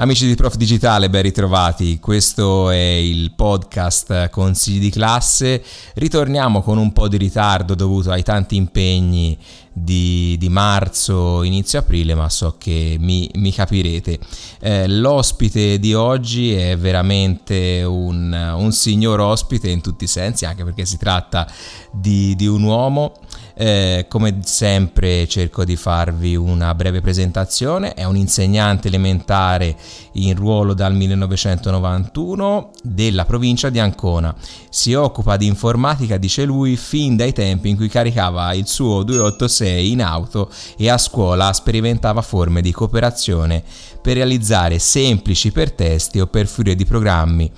Amici 0.00 0.26
di 0.26 0.34
Prof 0.34 0.56
Digitale, 0.56 1.10
ben 1.10 1.20
ritrovati. 1.20 1.98
Questo 1.98 2.70
è 2.70 2.74
il 2.74 3.32
podcast 3.32 4.30
Consigli 4.30 4.80
di 4.80 4.88
classe. 4.88 5.62
Ritorniamo 5.92 6.62
con 6.62 6.78
un 6.78 6.90
po' 6.94 7.06
di 7.06 7.18
ritardo 7.18 7.74
dovuto 7.74 8.10
ai 8.10 8.22
tanti 8.22 8.56
impegni 8.56 9.36
di, 9.70 10.36
di 10.38 10.48
marzo, 10.48 11.42
inizio 11.42 11.80
aprile, 11.80 12.14
ma 12.14 12.30
so 12.30 12.56
che 12.56 12.96
mi, 12.98 13.28
mi 13.34 13.52
capirete. 13.52 14.18
Eh, 14.60 14.88
l'ospite 14.88 15.78
di 15.78 15.92
oggi 15.92 16.54
è 16.54 16.78
veramente 16.78 17.82
un, 17.82 18.54
un, 18.56 18.72
signor 18.72 19.20
ospite 19.20 19.68
in 19.68 19.82
tutti 19.82 20.04
i 20.04 20.08
sensi, 20.08 20.46
anche 20.46 20.64
perché 20.64 20.86
si 20.86 20.96
tratta 20.96 21.46
di, 21.92 22.34
di 22.36 22.46
un 22.46 22.62
uomo 22.62 23.12
eh, 23.60 24.06
come 24.08 24.38
sempre 24.42 25.28
cerco 25.28 25.66
di 25.66 25.76
farvi 25.76 26.34
una 26.34 26.74
breve 26.74 27.02
presentazione, 27.02 27.92
è 27.92 28.04
un 28.04 28.16
insegnante 28.16 28.88
elementare 28.88 29.76
in 30.12 30.34
ruolo 30.34 30.72
dal 30.72 30.94
1991 30.94 32.70
della 32.82 33.26
provincia 33.26 33.68
di 33.68 33.78
Ancona. 33.78 34.34
Si 34.70 34.94
occupa 34.94 35.36
di 35.36 35.44
informatica, 35.44 36.16
dice 36.16 36.46
lui, 36.46 36.74
fin 36.76 37.16
dai 37.16 37.34
tempi 37.34 37.68
in 37.68 37.76
cui 37.76 37.88
caricava 37.88 38.54
il 38.54 38.66
suo 38.66 39.02
286 39.02 39.90
in 39.90 40.02
auto 40.02 40.50
e 40.78 40.88
a 40.88 40.96
scuola 40.96 41.52
sperimentava 41.52 42.22
forme 42.22 42.62
di 42.62 42.72
cooperazione 42.72 43.62
per 44.00 44.14
realizzare 44.14 44.78
semplici 44.78 45.48
ipertesti 45.48 46.18
o 46.18 46.26
per 46.28 46.46
furie 46.46 46.74
di 46.74 46.86
programmi 46.86 47.52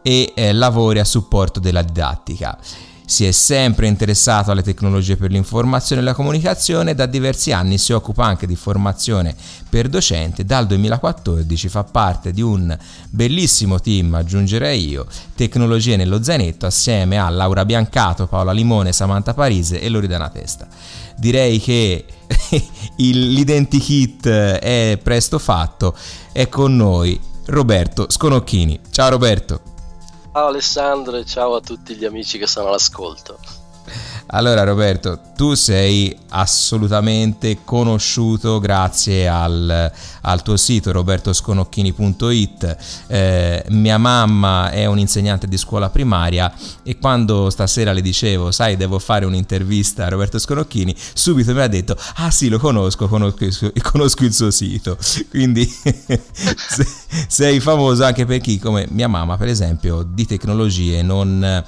e 0.00 0.32
eh, 0.34 0.52
lavori 0.54 0.98
a 0.98 1.04
supporto 1.04 1.60
della 1.60 1.82
didattica 1.82 2.58
si 3.12 3.26
è 3.26 3.30
sempre 3.30 3.88
interessato 3.88 4.50
alle 4.50 4.62
tecnologie 4.62 5.18
per 5.18 5.30
l'informazione 5.30 6.00
e 6.00 6.04
la 6.04 6.14
comunicazione 6.14 6.94
da 6.94 7.04
diversi 7.04 7.52
anni 7.52 7.76
si 7.76 7.92
occupa 7.92 8.24
anche 8.24 8.46
di 8.46 8.56
formazione 8.56 9.34
per 9.68 9.90
docente. 9.90 10.46
Dal 10.46 10.66
2014 10.66 11.68
fa 11.68 11.84
parte 11.84 12.32
di 12.32 12.40
un 12.40 12.74
bellissimo 13.10 13.80
team, 13.80 14.14
aggiungerei 14.14 14.88
io, 14.88 15.06
Tecnologie 15.34 15.96
nello 15.96 16.22
zainetto, 16.22 16.64
assieme 16.64 17.18
a 17.18 17.28
Laura 17.28 17.66
Biancato, 17.66 18.26
Paola 18.26 18.52
Limone, 18.52 18.94
Samantha 18.94 19.34
Parise 19.34 19.78
e 19.78 19.90
Loredana 19.90 20.30
Testa. 20.30 20.66
Direi 21.18 21.60
che 21.60 22.06
l'identikit 22.96 24.26
è 24.26 24.98
presto 25.02 25.38
fatto. 25.38 25.94
È 26.32 26.48
con 26.48 26.74
noi 26.74 27.20
Roberto 27.44 28.06
Sconocchini. 28.08 28.80
Ciao 28.90 29.10
Roberto. 29.10 29.71
Ciao 30.34 30.46
Alessandro 30.46 31.18
e 31.18 31.26
ciao 31.26 31.56
a 31.56 31.60
tutti 31.60 31.94
gli 31.94 32.06
amici 32.06 32.38
che 32.38 32.46
sono 32.46 32.68
all'ascolto. 32.68 33.61
Allora 34.34 34.64
Roberto, 34.64 35.18
tu 35.36 35.52
sei 35.52 36.16
assolutamente 36.30 37.58
conosciuto 37.64 38.60
grazie 38.60 39.28
al, 39.28 39.92
al 40.22 40.42
tuo 40.42 40.56
sito 40.56 40.90
robertosconocchini.it. 40.90 42.76
Eh, 43.08 43.64
mia 43.68 43.98
mamma 43.98 44.70
è 44.70 44.86
un'insegnante 44.86 45.46
di 45.46 45.58
scuola 45.58 45.90
primaria 45.90 46.50
e 46.82 46.96
quando 46.96 47.50
stasera 47.50 47.92
le 47.92 48.00
dicevo, 48.00 48.50
sai, 48.50 48.78
devo 48.78 48.98
fare 48.98 49.26
un'intervista 49.26 50.06
a 50.06 50.08
Roberto 50.08 50.38
Sconocchini, 50.38 50.96
subito 51.12 51.52
mi 51.52 51.60
ha 51.60 51.68
detto, 51.68 51.94
ah 52.14 52.30
sì, 52.30 52.48
lo 52.48 52.58
conosco, 52.58 53.08
conosco 53.08 53.46
conosco 53.82 54.24
il 54.24 54.32
suo 54.32 54.50
sito. 54.50 54.96
Quindi 55.28 55.70
sei 57.28 57.60
famoso 57.60 58.02
anche 58.02 58.24
per 58.24 58.40
chi, 58.40 58.58
come 58.58 58.86
mia 58.92 59.08
mamma 59.08 59.36
per 59.36 59.48
esempio, 59.48 60.02
di 60.02 60.24
tecnologie 60.24 61.02
non 61.02 61.62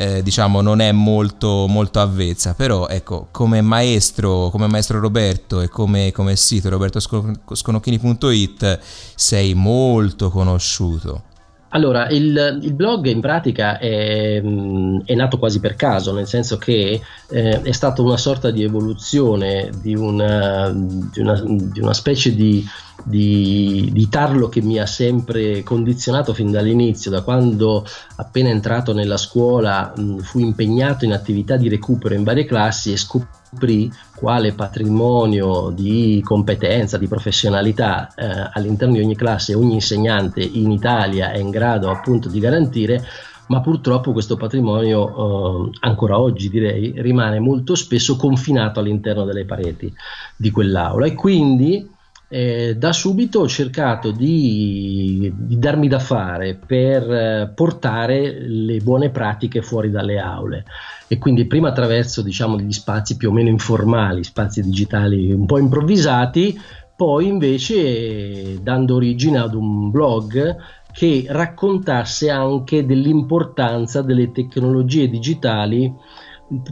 eh, 0.00 0.22
diciamo 0.22 0.60
non 0.60 0.78
è 0.78 0.92
molto, 0.92 1.66
molto 1.66 1.98
avvezza, 1.98 2.54
però 2.54 2.86
ecco, 2.86 3.26
come 3.32 3.60
maestro, 3.62 4.48
come 4.50 4.68
maestro 4.68 5.00
Roberto 5.00 5.60
e 5.60 5.68
come, 5.68 6.12
come 6.12 6.36
sito 6.36 6.68
robertosconocchini.it 6.68 8.78
sei 9.16 9.54
molto 9.54 10.30
conosciuto. 10.30 11.24
Allora, 11.70 12.08
il, 12.08 12.60
il, 12.62 12.72
blog 12.72 13.06
in 13.06 13.20
pratica 13.20 13.78
è, 13.78 14.40
è, 14.40 15.14
nato 15.14 15.38
quasi 15.38 15.60
per 15.60 15.74
caso, 15.74 16.14
nel 16.14 16.26
senso 16.26 16.56
che 16.56 16.98
eh, 17.28 17.60
è 17.60 17.72
stata 17.72 18.00
una 18.00 18.16
sorta 18.16 18.50
di 18.50 18.62
evoluzione 18.62 19.68
di 19.82 19.94
una, 19.94 20.72
di 20.72 21.20
una, 21.20 21.42
di 21.44 21.80
una 21.80 21.92
specie 21.92 22.34
di, 22.34 22.64
di, 23.04 23.90
di, 23.92 24.08
tarlo 24.08 24.48
che 24.48 24.60
mi 24.60 24.78
ha 24.78 24.86
sempre 24.86 25.62
condizionato 25.62 26.34
fin 26.34 26.50
dall'inizio, 26.50 27.10
da 27.10 27.22
quando 27.22 27.84
appena 28.16 28.48
entrato 28.48 28.92
nella 28.92 29.16
scuola 29.16 29.92
mh, 29.94 30.18
fui 30.18 30.42
impegnato 30.42 31.04
in 31.04 31.12
attività 31.12 31.56
di 31.56 31.68
recupero 31.68 32.14
in 32.14 32.24
varie 32.24 32.44
classi 32.44 32.92
e 32.92 32.96
scoprì 32.96 33.90
quale 34.14 34.52
patrimonio 34.52 35.70
di 35.70 36.20
competenza, 36.24 36.98
di 36.98 37.06
professionalità 37.06 38.12
eh, 38.14 38.50
all'interno 38.52 38.94
di 38.94 39.02
ogni 39.02 39.16
classe 39.16 39.54
ogni 39.54 39.74
insegnante 39.74 40.40
in 40.40 40.70
Italia 40.70 41.30
è 41.30 41.38
in 41.38 41.50
grado 41.50 41.90
appunto 41.90 42.28
di 42.28 42.40
garantire, 42.40 43.02
ma 43.46 43.60
purtroppo 43.60 44.12
questo 44.12 44.36
patrimonio 44.36 45.68
eh, 45.68 45.70
ancora 45.80 46.18
oggi 46.18 46.50
direi 46.50 46.92
rimane 46.96 47.38
molto 47.38 47.74
spesso 47.74 48.16
confinato 48.16 48.80
all'interno 48.80 49.24
delle 49.24 49.44
pareti 49.44 49.92
di 50.36 50.50
quell'aula. 50.50 51.06
E 51.06 51.14
quindi 51.14 51.96
eh, 52.30 52.76
da 52.76 52.92
subito 52.92 53.40
ho 53.40 53.48
cercato 53.48 54.10
di, 54.10 55.32
di, 55.34 55.58
darmi 55.58 55.88
da 55.88 55.98
fare 55.98 56.54
per 56.54 57.10
eh, 57.10 57.52
portare 57.54 58.38
le 58.46 58.78
buone 58.78 59.10
pratiche 59.10 59.62
fuori 59.62 59.90
dalle 59.90 60.18
aule. 60.18 60.64
E 61.06 61.16
quindi 61.16 61.46
prima 61.46 61.68
attraverso 61.68 62.20
diciamo 62.20 62.56
degli 62.56 62.72
spazi 62.72 63.16
più 63.16 63.30
o 63.30 63.32
meno 63.32 63.48
informali, 63.48 64.24
spazi 64.24 64.62
digitali 64.62 65.32
un 65.32 65.46
po' 65.46 65.58
improvvisati, 65.58 66.60
poi 66.94 67.28
invece 67.28 68.62
dando 68.62 68.96
origine 68.96 69.38
ad 69.38 69.54
un 69.54 69.90
blog 69.90 70.56
che 70.92 71.24
raccontasse 71.28 72.28
anche 72.28 72.84
dell'importanza 72.84 74.02
delle 74.02 74.32
tecnologie 74.32 75.08
digitali 75.08 75.94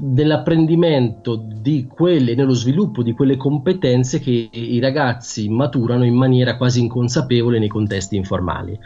nell'apprendimento 0.00 1.37
di 1.37 1.87
quelle, 1.87 2.34
nello 2.34 2.54
sviluppo 2.54 3.03
di 3.03 3.12
quelle 3.12 3.37
competenze 3.37 4.20
che 4.20 4.48
i 4.50 4.78
ragazzi 4.81 5.48
maturano 5.48 6.04
in 6.04 6.14
maniera 6.14 6.56
quasi 6.56 6.81
inconsapevole 6.81 7.59
nei 7.59 7.69
contesti 7.69 8.16
informali. 8.16 8.78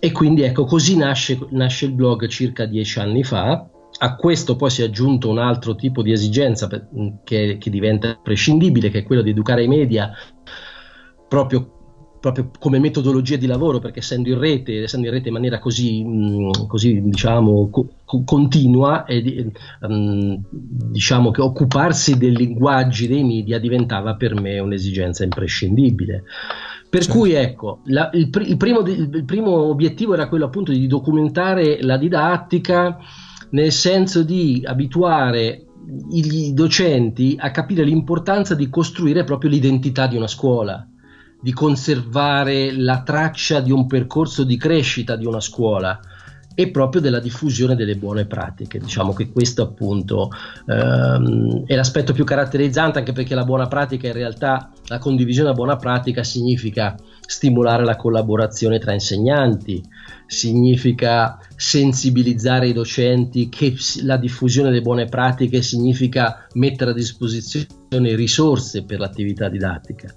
E 0.00 0.12
quindi 0.12 0.42
ecco, 0.42 0.64
così 0.64 0.96
nasce, 0.96 1.38
nasce 1.50 1.86
il 1.86 1.92
blog 1.92 2.26
circa 2.26 2.66
dieci 2.66 2.98
anni 2.98 3.22
fa. 3.22 3.68
A 3.98 4.16
questo 4.16 4.56
poi 4.56 4.68
si 4.68 4.82
è 4.82 4.86
aggiunto 4.86 5.30
un 5.30 5.38
altro 5.38 5.74
tipo 5.74 6.02
di 6.02 6.12
esigenza 6.12 6.68
che, 7.24 7.56
che 7.58 7.70
diventa 7.70 8.18
prescindibile, 8.22 8.90
che 8.90 8.98
è 8.98 9.02
quello 9.04 9.22
di 9.22 9.30
educare 9.30 9.62
i 9.62 9.68
media 9.68 10.12
proprio 11.28 11.75
proprio 12.32 12.50
come 12.58 12.80
metodologia 12.80 13.36
di 13.36 13.46
lavoro, 13.46 13.78
perché 13.78 14.00
essendo 14.00 14.28
in 14.30 14.38
rete, 14.40 14.82
essendo 14.82 15.06
in 15.06 15.12
rete 15.12 15.28
in 15.28 15.34
maniera 15.34 15.60
così, 15.60 16.02
mh, 16.02 16.66
così 16.66 17.00
diciamo, 17.00 17.68
co- 17.70 17.88
continua, 18.24 19.04
e, 19.04 19.52
um, 19.82 20.42
diciamo 20.50 21.30
che 21.30 21.40
occuparsi 21.40 22.18
dei 22.18 22.34
linguaggi 22.34 23.06
dei 23.06 23.22
media 23.22 23.60
diventava 23.60 24.16
per 24.16 24.34
me 24.40 24.58
un'esigenza 24.58 25.22
imprescindibile. 25.22 26.24
Per 26.90 27.02
certo. 27.02 27.16
cui 27.16 27.32
ecco, 27.32 27.80
la, 27.84 28.10
il, 28.12 28.28
pr- 28.28 28.48
il, 28.48 28.56
primo, 28.56 28.80
il 28.80 29.24
primo 29.24 29.50
obiettivo 29.50 30.14
era 30.14 30.26
quello 30.26 30.46
appunto 30.46 30.72
di 30.72 30.86
documentare 30.88 31.80
la 31.82 31.96
didattica 31.96 32.98
nel 33.50 33.70
senso 33.70 34.24
di 34.24 34.62
abituare 34.64 35.66
i 36.10 36.52
docenti 36.52 37.36
a 37.38 37.52
capire 37.52 37.84
l'importanza 37.84 38.56
di 38.56 38.68
costruire 38.68 39.22
proprio 39.22 39.50
l'identità 39.50 40.08
di 40.08 40.16
una 40.16 40.26
scuola 40.26 40.84
di 41.40 41.52
conservare 41.52 42.72
la 42.72 43.02
traccia 43.02 43.60
di 43.60 43.70
un 43.70 43.86
percorso 43.86 44.44
di 44.44 44.56
crescita 44.56 45.16
di 45.16 45.26
una 45.26 45.40
scuola 45.40 46.00
e 46.58 46.70
proprio 46.70 47.02
della 47.02 47.20
diffusione 47.20 47.76
delle 47.76 47.96
buone 47.96 48.24
pratiche. 48.24 48.78
Diciamo 48.78 49.12
che 49.12 49.30
questo 49.30 49.62
appunto 49.62 50.30
ehm, 50.66 51.66
è 51.66 51.74
l'aspetto 51.74 52.14
più 52.14 52.24
caratterizzante 52.24 52.98
anche 52.98 53.12
perché 53.12 53.34
la 53.34 53.44
buona 53.44 53.68
pratica 53.68 54.06
in 54.06 54.14
realtà, 54.14 54.70
la 54.86 54.98
condivisione 54.98 55.50
della 55.50 55.60
buona 55.60 55.76
pratica 55.76 56.24
significa 56.24 56.96
stimolare 57.20 57.84
la 57.84 57.96
collaborazione 57.96 58.78
tra 58.78 58.94
insegnanti, 58.94 59.84
significa 60.26 61.38
sensibilizzare 61.54 62.68
i 62.68 62.72
docenti 62.72 63.50
che 63.50 63.74
la 64.04 64.16
diffusione 64.16 64.70
delle 64.70 64.80
buone 64.80 65.04
pratiche 65.04 65.60
significa 65.60 66.46
mettere 66.54 66.92
a 66.92 66.94
disposizione 66.94 68.14
risorse 68.14 68.84
per 68.84 68.98
l'attività 68.98 69.50
didattica 69.50 70.08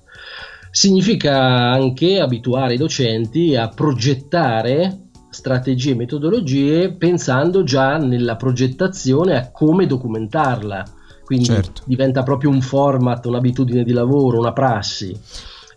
significa 0.71 1.37
anche 1.71 2.19
abituare 2.19 2.75
i 2.75 2.77
docenti 2.77 3.55
a 3.55 3.69
progettare 3.69 5.09
strategie 5.29 5.91
e 5.91 5.95
metodologie 5.95 6.93
pensando 6.93 7.63
già 7.63 7.97
nella 7.97 8.35
progettazione 8.35 9.35
a 9.35 9.51
come 9.51 9.85
documentarla. 9.85 10.83
Quindi 11.23 11.45
certo. 11.45 11.83
diventa 11.85 12.23
proprio 12.23 12.49
un 12.49 12.61
format, 12.61 13.25
un'abitudine 13.25 13.83
di 13.83 13.91
lavoro, 13.91 14.39
una 14.39 14.51
prassi. 14.53 15.15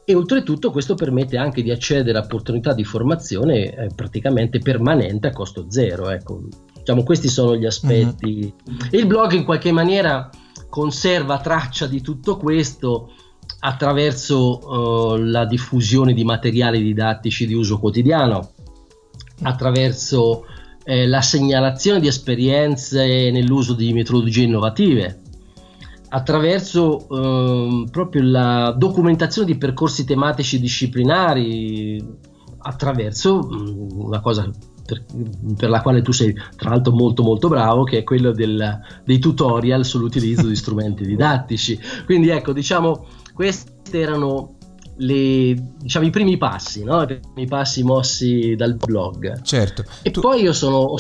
E 0.05 0.15
oltretutto 0.15 0.71
questo 0.71 0.95
permette 0.95 1.37
anche 1.37 1.63
di 1.63 1.71
accedere 1.71 2.19
a 2.19 2.23
opportunità 2.23 2.73
di 2.73 2.85
formazione 2.85 3.75
eh, 3.75 3.89
praticamente 3.95 4.59
permanente 4.59 5.29
a 5.29 5.33
costo 5.33 5.67
zero. 5.69 6.09
Ecco. 6.09 6.43
Diciamo, 6.79 7.03
questi 7.03 7.29
sono 7.29 7.55
gli 7.55 7.67
aspetti. 7.67 8.53
Mm-hmm. 8.53 8.79
Il 8.91 9.07
blog 9.07 9.33
in 9.33 9.45
qualche 9.45 9.71
maniera 9.71 10.29
conserva 10.69 11.39
traccia 11.39 11.87
di 11.87 12.01
tutto 12.01 12.39
questo 12.39 13.11
attraverso 13.65 14.59
uh, 14.59 15.17
la 15.17 15.45
diffusione 15.45 16.13
di 16.13 16.25
materiali 16.25 16.83
didattici 16.83 17.47
di 17.47 17.55
uso 17.55 17.79
quotidiano, 17.79 18.51
attraverso 19.43 20.47
eh, 20.85 21.07
la 21.07 21.21
segnalazione 21.21 22.01
di 22.01 22.09
esperienze 22.09 23.31
nell'uso 23.31 23.75
di 23.75 23.93
metodologie 23.93 24.43
innovative, 24.43 25.21
attraverso 26.09 27.07
eh, 27.09 27.89
proprio 27.91 28.23
la 28.23 28.75
documentazione 28.77 29.47
di 29.47 29.57
percorsi 29.57 30.05
tematici 30.05 30.59
disciplinari, 30.59 32.05
attraverso 32.59 33.39
mm, 33.43 34.01
una 34.01 34.21
cosa 34.21 34.51
per, 34.85 35.05
per, 35.57 35.69
la 35.71 35.81
quale 35.81 36.03
tu 36.03 36.11
sei 36.11 36.35
tra 36.57 36.71
l'altro 36.71 36.93
molto 36.93 37.23
molto 37.23 37.49
bravo, 37.49 37.85
che 37.85 37.99
è 37.99 38.03
quello 38.03 38.33
del, 38.33 38.81
dei 39.05 39.19
tutorial 39.21 39.85
sull'utilizzo 39.85 40.49
di 40.49 40.57
strumenti 40.57 41.07
didattici. 41.07 41.79
Quindi 42.05 42.29
ecco, 42.29 42.53
diciamo, 42.53 43.07
questi 43.43 43.99
erano 43.99 44.55
le, 44.97 45.55
diciamo, 45.81 46.07
i 46.07 46.11
primi 46.11 46.37
passi, 46.37 46.85
no? 46.85 47.03
i 47.03 47.07
primi 47.07 47.49
passi 47.49 47.83
mossi 47.83 48.55
dal 48.55 48.77
blog. 48.77 49.43
Certo. 49.43 49.85
E 50.03 50.13
tu... 50.13 50.21
poi 50.21 50.43
io 50.43 50.53
sono... 50.53 50.77
Oh, 50.77 50.99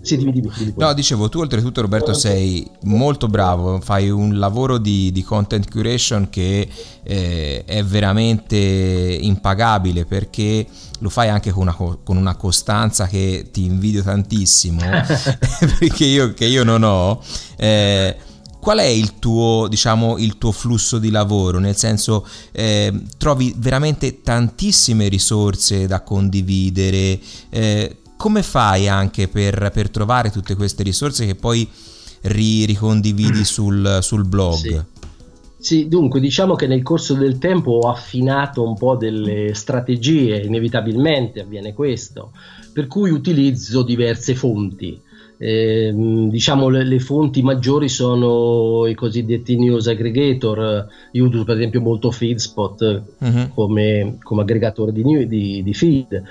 sì, 0.00 0.16
dimmi, 0.16 0.32
dimmi, 0.32 0.50
dimmi 0.56 0.74
no, 0.76 0.92
dicevo, 0.94 1.28
tu 1.28 1.40
oltretutto 1.40 1.80
Roberto 1.80 2.12
sei 2.12 2.68
molto 2.82 3.28
bravo, 3.28 3.80
fai 3.80 4.10
un 4.10 4.36
lavoro 4.36 4.78
di, 4.78 5.12
di 5.12 5.22
content 5.22 5.70
curation 5.70 6.28
che 6.28 6.68
eh, 7.04 7.64
è 7.64 7.84
veramente 7.84 8.56
impagabile 8.56 10.06
perché 10.06 10.66
lo 11.00 11.08
fai 11.08 11.28
anche 11.28 11.52
con 11.52 11.68
una, 11.68 11.74
con 11.74 12.16
una 12.16 12.34
costanza 12.34 13.06
che 13.06 13.50
ti 13.52 13.64
invidio 13.64 14.02
tantissimo, 14.02 14.80
perché 15.78 16.04
io, 16.04 16.32
che 16.32 16.46
io 16.46 16.64
non 16.64 16.82
ho. 16.82 17.20
Eh, 17.56 18.16
qual 18.66 18.78
è 18.78 18.86
il 18.86 19.20
tuo, 19.20 19.68
diciamo, 19.68 20.18
il 20.18 20.38
tuo 20.38 20.50
flusso 20.50 20.98
di 20.98 21.10
lavoro? 21.10 21.60
Nel 21.60 21.76
senso, 21.76 22.26
eh, 22.50 22.92
trovi 23.16 23.54
veramente 23.56 24.22
tantissime 24.22 25.06
risorse 25.06 25.86
da 25.86 26.00
condividere. 26.00 27.16
Eh, 27.48 27.96
come 28.16 28.42
fai 28.42 28.88
anche 28.88 29.28
per, 29.28 29.70
per, 29.72 29.88
trovare 29.88 30.32
tutte 30.32 30.56
queste 30.56 30.82
risorse 30.82 31.26
che 31.26 31.36
poi 31.36 31.68
ri, 32.22 32.64
ricondividi 32.64 33.44
sul, 33.44 34.00
sul 34.02 34.26
blog? 34.26 34.56
Sì. 34.56 34.82
Sì, 35.58 35.86
dunque 35.86 36.18
diciamo 36.18 36.56
che 36.56 36.66
nel 36.66 36.82
corso 36.82 37.14
del 37.14 37.38
tempo 37.38 37.70
ho 37.70 37.88
affinato 37.88 38.66
un 38.66 38.76
po' 38.76 38.96
delle 38.96 39.54
strategie, 39.54 40.40
inevitabilmente 40.40 41.40
avviene 41.40 41.72
questo, 41.72 42.32
per 42.72 42.88
cui 42.88 43.10
utilizzo 43.10 43.84
diverse 43.84 44.34
fonti. 44.34 45.00
Eh, 45.38 45.92
diciamo 45.94 46.70
le, 46.70 46.82
le, 46.82 46.98
fonti 46.98 47.42
maggiori 47.42 47.90
sono 47.90 48.86
i 48.86 48.94
cosiddetti 48.94 49.58
news 49.58 49.86
aggregator 49.86 50.86
uso 51.12 51.44
per 51.44 51.56
esempio 51.56 51.82
molto 51.82 52.10
Feedspot 52.10 53.02
uh-huh. 53.18 53.50
come, 53.52 54.16
come, 54.22 54.40
aggregatore 54.40 54.92
di, 54.92 55.04
new, 55.04 55.26
di, 55.26 55.62
di, 55.62 55.74
feed 55.74 56.22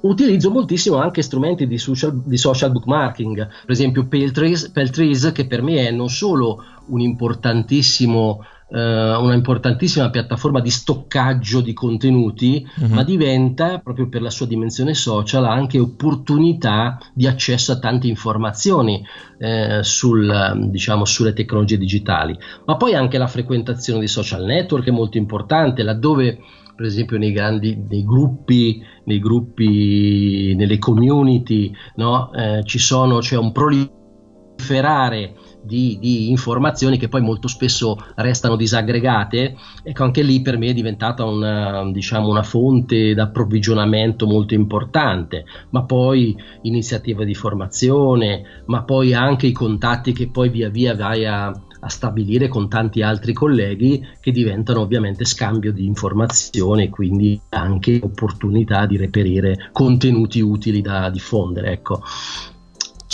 utilizzo 0.00 0.50
moltissimo 0.50 0.96
anche 0.96 1.20
strumenti 1.20 1.66
di 1.66 1.76
social, 1.76 2.22
di 2.24 2.38
social 2.38 2.72
bookmarking 2.72 3.36
per 3.36 3.70
esempio 3.70 4.06
Peltries, 4.06 4.70
Peltries 4.70 5.30
che 5.34 5.46
per 5.46 5.60
me 5.60 5.86
è 5.86 5.90
non 5.90 6.08
solo 6.08 6.64
un 6.86 7.00
importantissimo 7.00 8.44
una 8.68 9.34
importantissima 9.34 10.10
piattaforma 10.10 10.60
di 10.60 10.70
stoccaggio 10.70 11.60
di 11.60 11.72
contenuti, 11.72 12.66
uh-huh. 12.76 12.86
ma 12.88 13.04
diventa 13.04 13.78
proprio 13.78 14.08
per 14.08 14.22
la 14.22 14.30
sua 14.30 14.46
dimensione 14.46 14.94
social 14.94 15.44
anche 15.44 15.78
opportunità 15.78 16.98
di 17.12 17.26
accesso 17.26 17.72
a 17.72 17.78
tante 17.78 18.06
informazioni 18.06 19.04
eh, 19.38 19.80
sul, 19.82 20.68
diciamo, 20.70 21.04
sulle 21.04 21.32
tecnologie 21.32 21.78
digitali. 21.78 22.36
Ma 22.64 22.76
poi 22.76 22.94
anche 22.94 23.18
la 23.18 23.28
frequentazione 23.28 24.00
di 24.00 24.08
social 24.08 24.44
network 24.44 24.86
è 24.88 24.92
molto 24.92 25.18
importante, 25.18 25.82
laddove 25.82 26.38
per 26.74 26.86
esempio 26.86 27.18
nei 27.18 27.30
grandi 27.30 27.84
nei 27.88 28.04
gruppi, 28.04 28.82
nei 29.04 29.20
gruppi 29.20 30.54
nelle 30.56 30.78
community, 30.78 31.72
no? 31.96 32.32
eh, 32.32 32.62
ci 32.64 32.78
sono, 32.78 33.18
c'è 33.18 33.36
un 33.36 33.52
proliferare 33.52 35.34
di, 35.64 35.98
di, 36.00 36.30
informazioni 36.30 36.98
che 36.98 37.08
poi 37.08 37.20
molto 37.20 37.48
spesso 37.48 37.96
restano 38.16 38.56
disaggregate, 38.56 39.56
ecco 39.82 40.04
anche 40.04 40.22
lì 40.22 40.42
per 40.42 40.58
me 40.58 40.68
è 40.68 40.74
diventata 40.74 41.24
una, 41.24 41.90
diciamo, 41.90 42.28
una 42.28 42.42
fonte 42.42 43.14
d'approvvigionamento 43.14 44.26
molto 44.26 44.54
importante, 44.54 45.44
ma 45.70 45.84
poi 45.84 46.36
iniziative 46.62 47.24
di 47.24 47.34
formazione, 47.34 48.62
ma 48.66 48.82
poi 48.82 49.14
anche 49.14 49.46
i 49.46 49.52
contatti 49.52 50.12
che 50.12 50.28
poi 50.28 50.48
via 50.48 50.68
via 50.68 50.94
vai 50.94 51.26
a, 51.26 51.46
a 51.46 51.88
stabilire 51.88 52.48
con 52.48 52.68
tanti 52.68 53.02
altri 53.02 53.32
colleghi 53.32 54.04
che 54.20 54.32
diventano 54.32 54.80
ovviamente 54.80 55.24
scambio 55.24 55.72
di 55.72 55.86
informazioni 55.86 56.84
e 56.84 56.90
quindi 56.90 57.40
anche 57.50 58.00
opportunità 58.02 58.86
di 58.86 58.96
reperire 58.96 59.70
contenuti 59.72 60.40
utili 60.40 60.80
da 60.80 61.10
diffondere. 61.10 61.72
Ecco. 61.72 62.02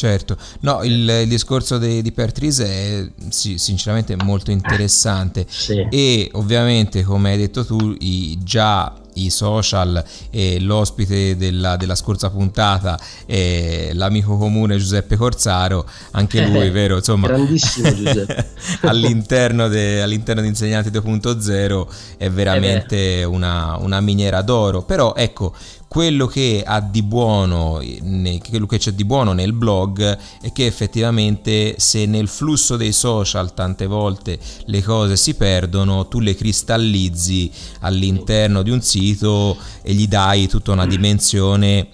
Certo, 0.00 0.38
no, 0.60 0.82
il, 0.82 1.06
il 1.06 1.28
discorso 1.28 1.76
di, 1.76 2.00
di 2.00 2.10
Pertrise 2.10 2.64
è 2.64 3.06
sì, 3.28 3.58
sinceramente 3.58 4.16
molto 4.16 4.50
interessante 4.50 5.44
sì. 5.46 5.86
e 5.90 6.30
ovviamente 6.32 7.02
come 7.02 7.32
hai 7.32 7.36
detto 7.36 7.66
tu 7.66 7.94
i, 7.98 8.38
già 8.42 8.98
i 9.14 9.30
social 9.30 10.02
e 10.30 10.60
l'ospite 10.60 11.36
della, 11.36 11.76
della 11.76 11.94
scorsa 11.94 12.30
puntata 12.30 12.98
è 13.26 13.90
l'amico 13.92 14.36
comune 14.36 14.76
Giuseppe 14.76 15.16
Corsaro, 15.16 15.86
anche 16.12 16.44
lui, 16.46 16.66
eh, 16.66 16.70
vero? 16.70 16.96
Insomma, 16.96 17.28
grandissimo 17.28 17.92
Giuseppe. 17.94 18.50
all'interno, 18.82 19.68
de, 19.68 20.02
all'interno 20.02 20.42
di 20.42 20.48
Insegnanti 20.48 20.90
2.0 20.90 21.86
è 22.16 22.30
veramente 22.30 23.20
eh 23.20 23.24
una, 23.24 23.76
una 23.76 24.00
miniera 24.00 24.42
d'oro, 24.42 24.82
però 24.82 25.14
ecco, 25.14 25.54
quello 25.90 26.28
che 26.28 26.62
ha 26.64 26.80
di 26.80 27.02
buono, 27.02 27.82
quello 28.48 28.66
che 28.66 28.78
c'è 28.78 28.92
di 28.92 29.04
buono 29.04 29.32
nel 29.32 29.52
blog 29.52 30.18
è 30.40 30.52
che 30.52 30.66
effettivamente 30.66 31.74
se 31.78 32.06
nel 32.06 32.28
flusso 32.28 32.76
dei 32.76 32.92
social 32.92 33.54
tante 33.54 33.86
volte 33.86 34.38
le 34.66 34.82
cose 34.84 35.16
si 35.16 35.34
perdono, 35.34 36.06
tu 36.06 36.20
le 36.20 36.36
cristallizzi 36.36 37.50
all'interno 37.80 38.62
di 38.62 38.70
un 38.70 38.80
sito 38.82 38.99
e 39.82 39.94
gli 39.94 40.06
dai 40.06 40.46
tutta 40.48 40.72
una 40.72 40.86
dimensione 40.86 41.88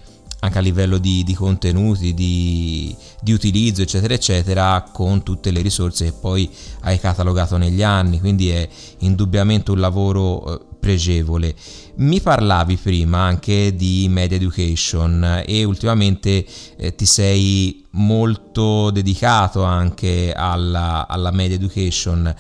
anche 0.47 0.59
a 0.59 0.61
livello 0.61 0.99
di, 0.99 1.25
di 1.25 1.35
contenuti, 1.35 2.15
di, 2.15 2.95
di, 3.21 3.33
utilizzo, 3.33 3.83
eccetera, 3.83 4.15
eccetera, 4.15 4.89
con 4.93 5.23
tutte 5.23 5.51
le 5.51 5.63
risorse 5.63 6.07
che 6.07 6.13
poi 6.13 6.49
hai 6.83 6.99
catalogato 6.99 7.57
negli 7.57 7.83
anni. 7.83 8.21
Quindi 8.21 8.51
è 8.51 8.69
indubbiamente 8.99 9.71
un 9.71 9.81
lavoro 9.81 10.55
eh, 10.55 10.61
pregevole. 10.79 11.55
Mi 11.97 12.21
parlavi 12.21 12.77
prima 12.77 13.19
anche 13.21 13.75
di 13.75 14.07
media 14.09 14.37
education 14.37 15.43
e 15.45 15.65
ultimamente 15.65 16.45
eh, 16.77 16.95
ti 16.95 17.07
sei 17.07 17.85
molto 17.93 18.91
dedicato 18.91 19.65
anche 19.65 20.33
alla, 20.35 21.07
alla 21.09 21.31
media 21.31 21.57
education. 21.57 22.35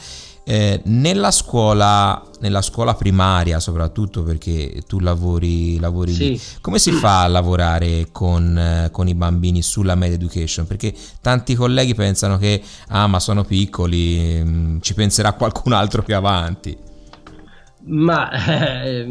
Eh, 0.49 0.81
nella, 0.85 1.33
scuola, 1.33 2.23
nella 2.39 2.63
scuola 2.63 2.95
primaria, 2.95 3.59
soprattutto 3.59 4.23
perché 4.23 4.85
tu 4.87 5.01
lavori, 5.01 5.81
lavori 5.81 6.13
sì. 6.13 6.29
lì, 6.29 6.41
come 6.61 6.79
si 6.79 6.93
fa 6.93 7.23
a 7.23 7.27
lavorare 7.27 8.11
con, 8.13 8.57
eh, 8.57 8.91
con, 8.93 9.09
i 9.09 9.15
bambini 9.15 9.61
sulla 9.61 9.97
media 9.97 10.15
education? 10.15 10.65
Perché 10.65 10.95
tanti 11.21 11.57
colleghi 11.57 11.97
pensano 11.97 12.39
che, 12.39 12.63
ah, 12.91 13.09
ma 13.09 13.19
sono 13.19 13.43
piccoli, 13.43 14.41
mh, 14.41 14.49
mm, 14.49 14.79
ci 14.83 14.95
penserà 14.95 15.33
qualcun 15.33 15.73
altro 15.73 16.05
più 16.05 16.15
avanti. 16.15 16.79
Ma 17.87 18.31
eh, 18.85 19.09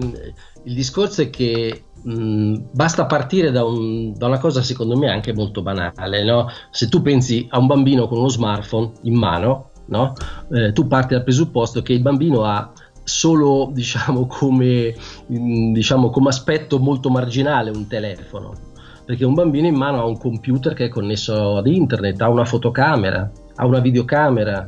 il 0.63 0.73
discorso 0.73 1.21
è 1.21 1.29
che 1.29 1.83
mh, 2.01 2.69
basta 2.71 3.05
partire 3.07 3.51
da, 3.51 3.65
un, 3.65 4.13
da, 4.13 4.27
una 4.27 4.39
cosa 4.39 4.63
secondo 4.63 4.95
me 4.95 5.09
anche 5.09 5.33
molto 5.33 5.61
banale. 5.61 6.23
No? 6.23 6.47
Se 6.71 6.87
tu 6.87 7.01
pensi 7.01 7.45
a 7.49 7.59
un 7.59 7.67
bambino 7.67 8.07
con 8.07 8.19
uno 8.19 8.29
smartphone 8.29 8.93
in 9.01 9.15
mano, 9.15 9.71
no? 9.87 10.13
eh, 10.51 10.71
tu 10.71 10.87
parti 10.87 11.13
dal 11.13 11.23
presupposto 11.23 11.81
che 11.81 11.93
il 11.93 12.01
bambino 12.01 12.43
ha 12.43 12.71
solo 13.03 13.69
diciamo 13.71 14.25
come, 14.25 14.95
mh, 15.27 15.71
diciamo, 15.73 16.09
come 16.09 16.29
aspetto 16.29 16.79
molto 16.79 17.09
marginale 17.09 17.69
un 17.69 17.87
telefono 17.87 18.73
perché 19.05 19.23
un 19.23 19.35
bambino 19.35 19.67
in 19.67 19.75
mano 19.75 19.99
ha 19.99 20.05
un 20.05 20.17
computer 20.17 20.73
che 20.73 20.85
è 20.85 20.89
connesso 20.89 21.57
ad 21.57 21.67
internet, 21.67 22.19
ha 22.21 22.29
una 22.29 22.43
fotocamera, 22.43 23.31
ha 23.55 23.65
una 23.65 23.79
videocamera, 23.79 24.67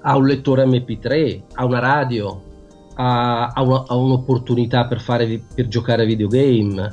ha 0.00 0.16
un 0.16 0.26
lettore 0.26 0.64
MP3, 0.64 1.42
ha 1.54 1.64
una 1.66 1.78
radio, 1.78 2.42
ha, 2.94 3.48
ha, 3.48 3.62
una, 3.62 3.84
ha 3.86 3.94
un'opportunità 3.96 4.86
per, 4.86 5.00
fare, 5.00 5.42
per 5.54 5.68
giocare 5.68 6.02
a 6.02 6.06
videogame, 6.06 6.90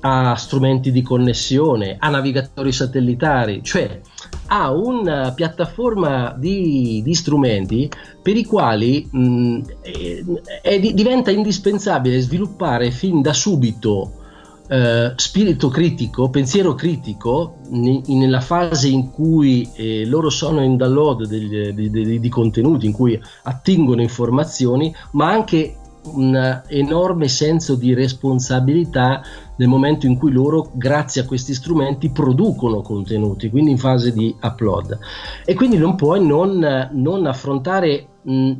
ha 0.00 0.36
strumenti 0.36 0.92
di 0.92 1.02
connessione, 1.02 1.96
ha 1.98 2.08
navigatori 2.10 2.70
satellitari, 2.70 3.60
cioè 3.64 4.00
ha 4.46 4.72
una 4.72 5.32
piattaforma 5.32 6.34
di, 6.36 7.00
di 7.04 7.14
strumenti 7.14 7.90
per 8.22 8.36
i 8.36 8.44
quali 8.44 9.08
mh, 9.10 9.60
è, 9.80 10.24
è, 10.62 10.80
diventa 10.80 11.30
indispensabile 11.30 12.20
sviluppare 12.20 12.90
fin 12.90 13.20
da 13.20 13.32
subito 13.32 14.22
eh, 14.66 15.12
spirito 15.16 15.68
critico, 15.68 16.30
pensiero 16.30 16.74
critico 16.74 17.56
ne, 17.68 18.00
nella 18.06 18.40
fase 18.40 18.88
in 18.88 19.10
cui 19.10 19.68
eh, 19.74 20.06
loro 20.06 20.30
sono 20.30 20.62
in 20.62 20.76
download 20.76 21.26
degli, 21.26 21.70
di, 21.72 21.90
di, 21.90 22.18
di, 22.18 22.28
contenuti, 22.28 22.86
in 22.86 22.92
cui 22.92 23.20
attingono 23.42 24.00
informazioni, 24.00 24.94
ma 25.12 25.30
anche 25.30 25.76
un 26.04 26.62
enorme 26.68 27.28
senso 27.28 27.76
di 27.76 27.94
responsabilità 27.94 29.22
nel 29.56 29.68
momento 29.68 30.06
in 30.06 30.18
cui 30.18 30.32
loro, 30.32 30.70
grazie 30.74 31.22
a 31.22 31.26
questi 31.26 31.54
strumenti, 31.54 32.10
producono 32.10 32.82
contenuti, 32.82 33.50
quindi 33.50 33.70
in 33.70 33.78
fase 33.78 34.12
di 34.12 34.34
upload. 34.40 34.98
E 35.44 35.54
quindi 35.54 35.76
non 35.76 35.94
puoi 35.94 36.24
non, 36.24 36.90
non 36.92 37.26
affrontare, 37.26 38.06
mh, 38.22 38.52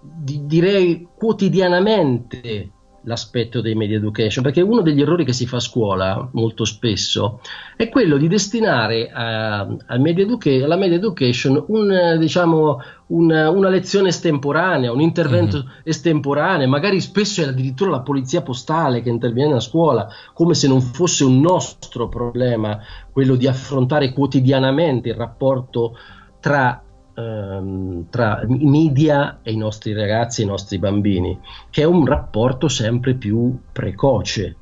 di, 0.00 0.46
direi 0.46 1.08
quotidianamente, 1.16 2.70
l'aspetto 3.02 3.60
dei 3.60 3.74
media 3.74 3.96
education, 3.96 4.42
perché 4.42 4.60
uno 4.60 4.82
degli 4.82 5.00
errori 5.00 5.24
che 5.24 5.32
si 5.32 5.46
fa 5.46 5.56
a 5.56 5.60
scuola 5.60 6.28
molto 6.32 6.64
spesso 6.64 7.40
è 7.76 7.88
quello 7.88 8.16
di 8.16 8.28
destinare 8.28 9.10
a, 9.10 9.60
a 9.60 9.98
media 9.98 10.24
educa- 10.24 10.64
alla 10.64 10.76
media 10.76 10.96
education 10.96 11.64
un, 11.68 12.16
diciamo, 12.18 12.80
un, 13.08 13.30
una 13.30 13.68
lezione 13.68 14.08
estemporanea, 14.08 14.92
un 14.92 15.00
intervento 15.00 15.58
mm-hmm. 15.58 15.80
estemporaneo, 15.84 16.68
magari 16.68 17.00
spesso 17.00 17.40
è 17.40 17.46
addirittura 17.46 17.90
la 17.90 18.00
polizia 18.00 18.42
postale 18.42 19.00
che 19.00 19.10
interviene 19.10 19.54
a 19.54 19.60
scuola, 19.60 20.08
come 20.34 20.54
se 20.54 20.68
non 20.68 20.80
fosse 20.80 21.24
un 21.24 21.40
nostro 21.40 22.08
problema 22.08 22.78
quello 23.12 23.36
di 23.36 23.46
affrontare 23.46 24.12
quotidianamente 24.12 25.08
il 25.08 25.14
rapporto 25.14 25.96
tra 26.40 26.82
ehm, 27.18 28.06
tra 28.10 28.42
i 28.46 28.66
media 28.66 29.40
e 29.42 29.52
i 29.52 29.56
nostri 29.56 29.92
ragazzi 29.92 30.40
e 30.40 30.44
i 30.44 30.48
nostri 30.48 30.78
bambini, 30.78 31.38
che 31.70 31.82
è 31.82 31.84
un 31.84 32.06
rapporto 32.06 32.68
sempre 32.68 33.14
più 33.14 33.58
precoce 33.72 34.56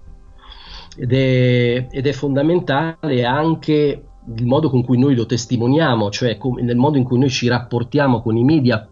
ed 0.96 1.12
è, 1.12 1.86
ed 1.90 2.06
è 2.06 2.12
fondamentale 2.12 3.25
anche 3.25 4.04
il 4.34 4.46
modo 4.46 4.70
con 4.70 4.82
cui 4.82 4.98
noi 4.98 5.14
lo 5.14 5.26
testimoniamo, 5.26 6.10
cioè 6.10 6.38
com- 6.38 6.58
nel 6.58 6.76
modo 6.76 6.96
in 6.96 7.04
cui 7.04 7.18
noi 7.18 7.30
ci 7.30 7.46
rapportiamo 7.46 8.22
con 8.22 8.36
i 8.36 8.42
media, 8.42 8.88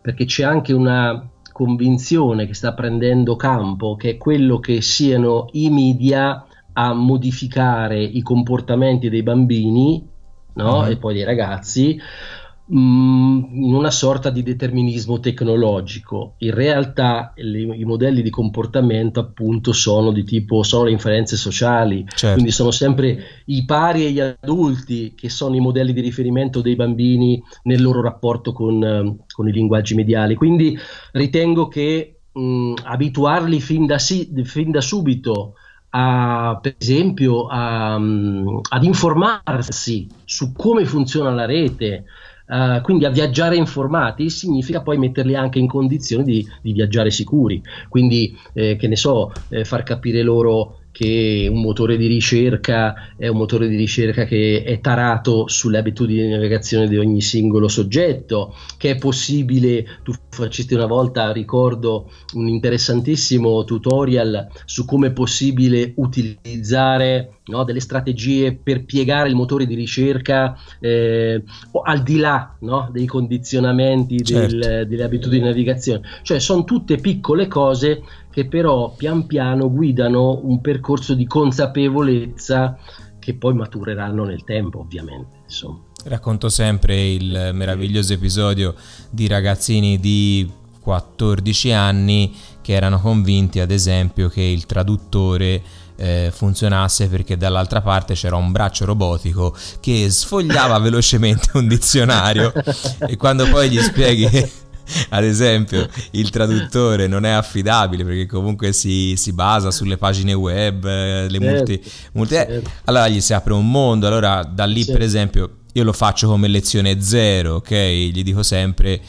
perché 0.00 0.24
c'è 0.24 0.44
anche 0.44 0.72
una 0.72 1.28
convinzione 1.52 2.46
che 2.46 2.54
sta 2.54 2.72
prendendo 2.72 3.34
campo, 3.34 3.96
che 3.96 4.10
è 4.10 4.16
quello 4.16 4.60
che 4.60 4.80
siano 4.80 5.48
i 5.52 5.68
media 5.70 6.46
a 6.72 6.94
modificare 6.94 8.00
i 8.00 8.22
comportamenti 8.22 9.10
dei 9.10 9.24
bambini 9.24 10.06
no? 10.54 10.80
mm-hmm. 10.80 10.90
e 10.92 10.96
poi 10.96 11.14
dei 11.14 11.24
ragazzi 11.24 12.00
Mm, 12.00 12.37
in 12.70 13.72
una 13.74 13.90
sorta 13.90 14.30
di 14.30 14.42
determinismo 14.42 15.20
tecnologico. 15.20 16.34
In 16.38 16.52
realtà 16.52 17.32
le, 17.36 17.60
i 17.60 17.84
modelli 17.84 18.22
di 18.22 18.30
comportamento 18.30 19.20
appunto 19.20 19.72
sono 19.72 20.12
di 20.12 20.24
tipo 20.24 20.62
sono 20.62 20.84
le 20.84 20.90
inferenze 20.90 21.36
sociali, 21.36 22.04
certo. 22.06 22.34
quindi 22.34 22.50
sono 22.50 22.70
sempre 22.70 23.42
i 23.46 23.64
pari 23.64 24.06
e 24.06 24.10
gli 24.10 24.20
adulti 24.20 25.14
che 25.14 25.30
sono 25.30 25.56
i 25.56 25.60
modelli 25.60 25.92
di 25.92 26.00
riferimento 26.00 26.60
dei 26.60 26.76
bambini 26.76 27.42
nel 27.62 27.80
loro 27.80 28.02
rapporto 28.02 28.52
con, 28.52 29.18
con 29.32 29.48
i 29.48 29.52
linguaggi 29.52 29.94
mediali. 29.94 30.34
Quindi 30.34 30.78
ritengo 31.12 31.68
che 31.68 32.20
mh, 32.32 32.40
mm, 32.40 32.74
abituarli 32.82 33.60
fin 33.60 33.86
da, 33.86 33.98
si, 33.98 34.30
fin 34.44 34.70
da 34.70 34.82
subito 34.82 35.54
a, 35.90 36.58
per 36.60 36.74
esempio 36.76 37.46
a, 37.46 37.96
um, 37.96 38.60
ad 38.68 38.84
informarsi 38.84 40.06
su 40.24 40.52
come 40.52 40.84
funziona 40.84 41.30
la 41.30 41.46
rete, 41.46 42.04
Uh, 42.48 42.80
quindi 42.80 43.04
a 43.04 43.10
viaggiare 43.10 43.56
informati 43.56 44.30
significa 44.30 44.80
poi 44.80 44.96
metterli 44.96 45.34
anche 45.34 45.58
in 45.58 45.68
condizione 45.68 46.24
di, 46.24 46.48
di 46.62 46.72
viaggiare 46.72 47.10
sicuri. 47.10 47.62
Quindi, 47.88 48.34
eh, 48.54 48.76
che 48.76 48.88
ne 48.88 48.96
so, 48.96 49.32
eh, 49.50 49.64
far 49.64 49.82
capire 49.82 50.22
loro 50.22 50.77
che 50.90 51.48
un 51.50 51.60
motore 51.60 51.96
di 51.96 52.06
ricerca 52.06 53.14
è 53.16 53.28
un 53.28 53.36
motore 53.36 53.68
di 53.68 53.76
ricerca 53.76 54.24
che 54.24 54.62
è 54.64 54.80
tarato 54.80 55.46
sulle 55.46 55.78
abitudini 55.78 56.22
di 56.22 56.28
navigazione 56.28 56.88
di 56.88 56.96
ogni 56.96 57.20
singolo 57.20 57.68
soggetto, 57.68 58.54
che 58.76 58.90
è 58.90 58.96
possibile, 58.96 59.86
tu 60.02 60.12
facesti 60.28 60.74
una 60.74 60.86
volta, 60.86 61.30
ricordo, 61.32 62.10
un 62.34 62.48
interessantissimo 62.48 63.64
tutorial 63.64 64.48
su 64.64 64.84
come 64.84 65.08
è 65.08 65.12
possibile 65.12 65.92
utilizzare 65.96 67.38
no, 67.48 67.64
delle 67.64 67.80
strategie 67.80 68.54
per 68.54 68.84
piegare 68.84 69.28
il 69.28 69.34
motore 69.34 69.66
di 69.66 69.74
ricerca 69.74 70.58
eh, 70.80 71.42
al 71.84 72.02
di 72.02 72.16
là 72.16 72.56
no, 72.60 72.88
dei 72.92 73.06
condizionamenti 73.06 74.22
certo. 74.22 74.56
del, 74.56 74.86
delle 74.88 75.02
abitudini 75.04 75.42
di 75.42 75.48
navigazione. 75.48 76.02
Cioè 76.22 76.38
sono 76.40 76.64
tutte 76.64 76.96
piccole 76.96 77.46
cose 77.46 78.02
che 78.38 78.46
però 78.46 78.94
pian 78.96 79.26
piano 79.26 79.68
guidano 79.68 80.38
un 80.44 80.60
percorso 80.60 81.14
di 81.14 81.26
consapevolezza 81.26 82.78
che 83.18 83.34
poi 83.34 83.52
matureranno 83.54 84.22
nel 84.22 84.44
tempo, 84.44 84.78
ovviamente. 84.78 85.38
Insomma. 85.42 85.80
Racconto 86.04 86.48
sempre 86.48 87.08
il 87.10 87.50
meraviglioso 87.52 88.12
episodio 88.12 88.76
di 89.10 89.26
ragazzini 89.26 89.98
di 89.98 90.48
14 90.80 91.72
anni 91.72 92.32
che 92.62 92.74
erano 92.74 93.00
convinti, 93.00 93.58
ad 93.58 93.72
esempio, 93.72 94.28
che 94.28 94.42
il 94.42 94.66
traduttore 94.66 95.60
eh, 95.96 96.30
funzionasse 96.32 97.08
perché 97.08 97.36
dall'altra 97.36 97.80
parte 97.80 98.14
c'era 98.14 98.36
un 98.36 98.52
braccio 98.52 98.84
robotico 98.84 99.52
che 99.80 100.08
sfogliava 100.10 100.78
velocemente 100.78 101.48
un 101.54 101.66
dizionario 101.66 102.52
e 103.04 103.16
quando 103.16 103.48
poi 103.48 103.68
gli 103.68 103.80
spieghi 103.80 104.48
ad 105.10 105.24
esempio 105.24 105.88
il 106.12 106.30
traduttore 106.30 107.06
non 107.06 107.24
è 107.24 107.30
affidabile 107.30 108.04
perché 108.04 108.26
comunque 108.26 108.72
si, 108.72 109.14
si 109.16 109.32
basa 109.32 109.70
sulle 109.70 109.96
pagine 109.96 110.32
web, 110.32 110.84
eh, 110.84 111.28
le 111.28 111.38
certo, 111.38 111.56
multi, 111.56 111.90
multi 112.12 112.34
eh, 112.34 112.46
certo. 112.48 112.70
allora 112.84 113.08
gli 113.08 113.20
si 113.20 113.32
apre 113.32 113.52
un 113.52 113.70
mondo, 113.70 114.06
allora 114.06 114.42
da 114.42 114.64
lì 114.64 114.84
per 114.84 115.02
esempio 115.02 115.52
io 115.72 115.84
lo 115.84 115.92
faccio 115.92 116.26
come 116.26 116.48
lezione 116.48 117.00
zero, 117.00 117.56
ok? 117.56 117.72
Gli 117.72 118.22
dico 118.22 118.42
sempre 118.42 119.00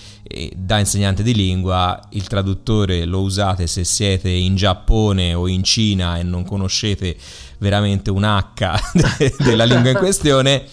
da 0.55 0.77
insegnante 0.77 1.23
di 1.23 1.33
lingua 1.33 1.99
il 2.11 2.27
traduttore 2.27 3.05
lo 3.05 3.21
usate 3.21 3.65
se 3.65 3.83
siete 3.83 4.29
in 4.29 4.55
Giappone 4.55 5.33
o 5.33 5.47
in 5.47 5.63
Cina 5.63 6.19
e 6.19 6.23
non 6.23 6.45
conoscete 6.45 7.15
veramente 7.59 8.09
un 8.09 8.23
H 8.23 9.33
della 9.43 9.65
lingua 9.65 9.91
in 9.91 9.97
questione 9.97 10.63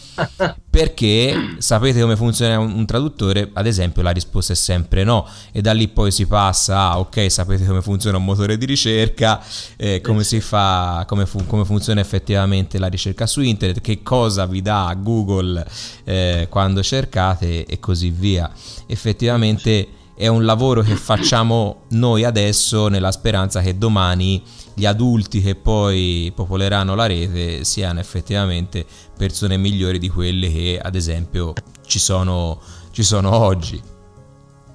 perché 0.71 1.57
sapete 1.59 2.01
come 2.01 2.17
funziona 2.17 2.59
un, 2.59 2.87
traduttore? 2.87 3.51
Ad 3.53 3.67
esempio 3.67 4.03
la 4.03 4.11
risposta 4.11 4.53
è 4.53 4.57
sempre 4.57 5.05
no 5.05 5.29
e 5.53 5.61
da 5.61 5.73
lì 5.73 5.89
poi 5.89 6.11
si 6.11 6.27
passa 6.27 6.91
a 6.91 6.99
ok 6.99 7.31
sapete 7.31 7.67
come 7.67 7.83
funziona 7.83 8.17
un 8.17 8.25
motore 8.25 8.57
di 8.57 8.65
ricerca 8.65 9.43
eh, 9.77 10.01
come 10.01 10.25
fa 10.25 11.05
come, 11.07 11.27
fu, 11.27 11.45
come, 11.47 11.65
funziona 11.65 12.01
effettivamente 12.01 12.79
la 12.79 12.87
ricerca 12.87 13.27
su 13.27 13.41
internet 13.41 13.81
che 13.81 14.03
cosa 14.03 14.47
vi 14.47 14.63
dà 14.63 14.97
Google 14.99 15.67
eh, 16.05 16.47
quando 16.49 16.83
cercate 16.83 17.67
e 17.67 17.79
così 17.79 18.11
via. 18.11 18.51
Effettivamente 18.87 19.89
è 20.17 20.29
un 20.29 20.45
lavoro 20.47 20.81
che 20.81 20.97
facciamo 20.97 21.83
noi 21.91 22.25
adesso 22.25 22.89
nella 22.89 23.13
speranza 23.13 23.61
che 23.61 23.77
domani 23.77 24.43
gli 24.79 24.85
adulti 24.85 25.41
che 25.41 25.55
poi 25.55 26.31
popoleranno 26.35 26.95
la 26.95 27.07
rete 27.07 27.65
siano 27.65 27.99
effettivamente 27.99 28.85
persone 29.17 29.57
migliori 29.57 29.99
di 29.99 30.11
quelle 30.11 30.53
che 30.53 30.79
ad 30.81 30.95
esempio 30.95 31.55
ci 31.87 31.99
sono, 31.99 32.61
ci 32.91 33.03
sono 33.03 33.35
oggi. 33.35 33.81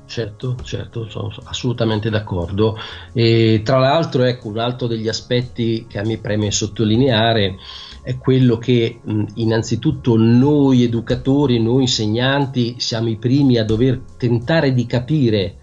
Certo, 0.08 0.58
certo, 0.64 1.08
sono 1.08 1.32
assolutamente 1.44 2.10
d'accordo. 2.10 2.78
E 3.14 3.62
tra 3.64 3.78
l'altro, 3.78 4.24
ecco, 4.24 4.48
un 4.48 4.58
altro 4.58 4.88
degli 4.88 5.08
aspetti 5.08 5.86
che 5.88 6.00
a 6.00 6.04
me 6.04 6.18
preme 6.18 6.50
sottolineare 6.50 7.58
è 8.02 8.18
quello 8.18 8.58
che 8.58 9.02
innanzitutto 9.36 10.18
noi 10.18 10.84
educatori, 10.84 11.62
noi 11.62 11.84
insegnanti, 11.84 12.78
siamo 12.80 13.08
i 13.10 13.18
primi 13.18 13.58
a 13.58 13.64
dover 13.64 14.02
tentare 14.18 14.74
di 14.74 14.88
capire 14.88 15.58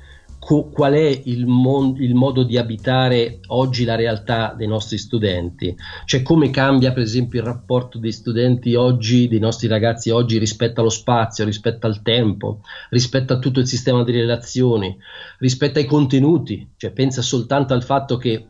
co- 0.48 0.70
qual 0.70 0.94
è 0.94 1.20
il, 1.24 1.46
mon- 1.46 1.96
il, 1.98 2.14
modo 2.14 2.42
di 2.42 2.56
abitare 2.56 3.40
oggi 3.48 3.84
la 3.84 3.96
realtà 3.96 4.54
dei 4.56 4.66
nostri 4.66 4.96
studenti, 4.96 5.76
cioè 6.06 6.22
come 6.22 6.48
cambia 6.48 6.92
per 6.92 7.02
esempio 7.02 7.40
il 7.40 7.44
rapporto 7.44 7.98
dei 7.98 8.12
studenti 8.12 8.74
oggi, 8.74 9.28
dei 9.28 9.40
nostri 9.40 9.68
ragazzi 9.68 10.08
oggi 10.08 10.38
rispetto 10.38 10.80
allo 10.80 10.88
spazio, 10.88 11.44
rispetto 11.44 11.86
al 11.86 12.00
tempo, 12.00 12.62
rispetto 12.88 13.34
a 13.34 13.38
tutto 13.38 13.60
il 13.60 13.66
sistema 13.66 14.02
di 14.04 14.12
relazioni, 14.12 14.96
rispetto 15.38 15.80
ai 15.80 15.84
contenuti, 15.84 16.66
cioè 16.78 16.92
pensa 16.92 17.20
soltanto 17.20 17.74
al 17.74 17.84
fatto 17.84 18.16
che 18.16 18.46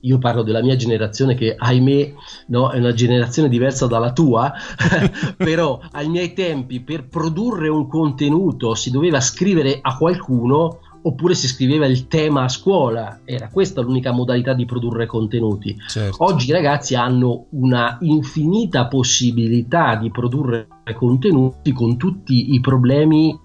io 0.00 0.18
parlo 0.18 0.42
della 0.42 0.62
mia 0.62 0.74
generazione 0.74 1.36
che 1.36 1.54
ahimè 1.56 2.14
no, 2.48 2.70
è 2.70 2.78
una 2.78 2.92
generazione 2.92 3.48
diversa 3.48 3.86
dalla 3.86 4.12
tua, 4.12 4.52
però 5.36 5.78
ai 5.92 6.08
miei 6.08 6.32
tempi 6.32 6.80
per 6.80 7.06
produrre 7.06 7.68
un 7.68 7.86
contenuto 7.86 8.74
si 8.74 8.90
doveva 8.90 9.20
scrivere 9.20 9.78
a 9.80 9.96
qualcuno 9.96 10.80
oppure 11.02 11.34
si 11.34 11.48
scriveva 11.48 11.86
il 11.86 12.06
tema 12.06 12.44
a 12.44 12.48
scuola, 12.48 13.20
era 13.24 13.48
questa 13.48 13.80
l'unica 13.80 14.12
modalità 14.12 14.52
di 14.52 14.64
produrre 14.64 15.06
contenuti. 15.06 15.76
Certo. 15.88 16.24
Oggi 16.24 16.48
i 16.48 16.52
ragazzi 16.52 16.94
hanno 16.94 17.46
una 17.50 17.98
infinita 18.02 18.86
possibilità 18.86 19.96
di 19.96 20.10
produrre 20.10 20.66
contenuti 20.94 21.72
con 21.72 21.96
tutti 21.96 22.54
i 22.54 22.60
problemi 22.60 23.38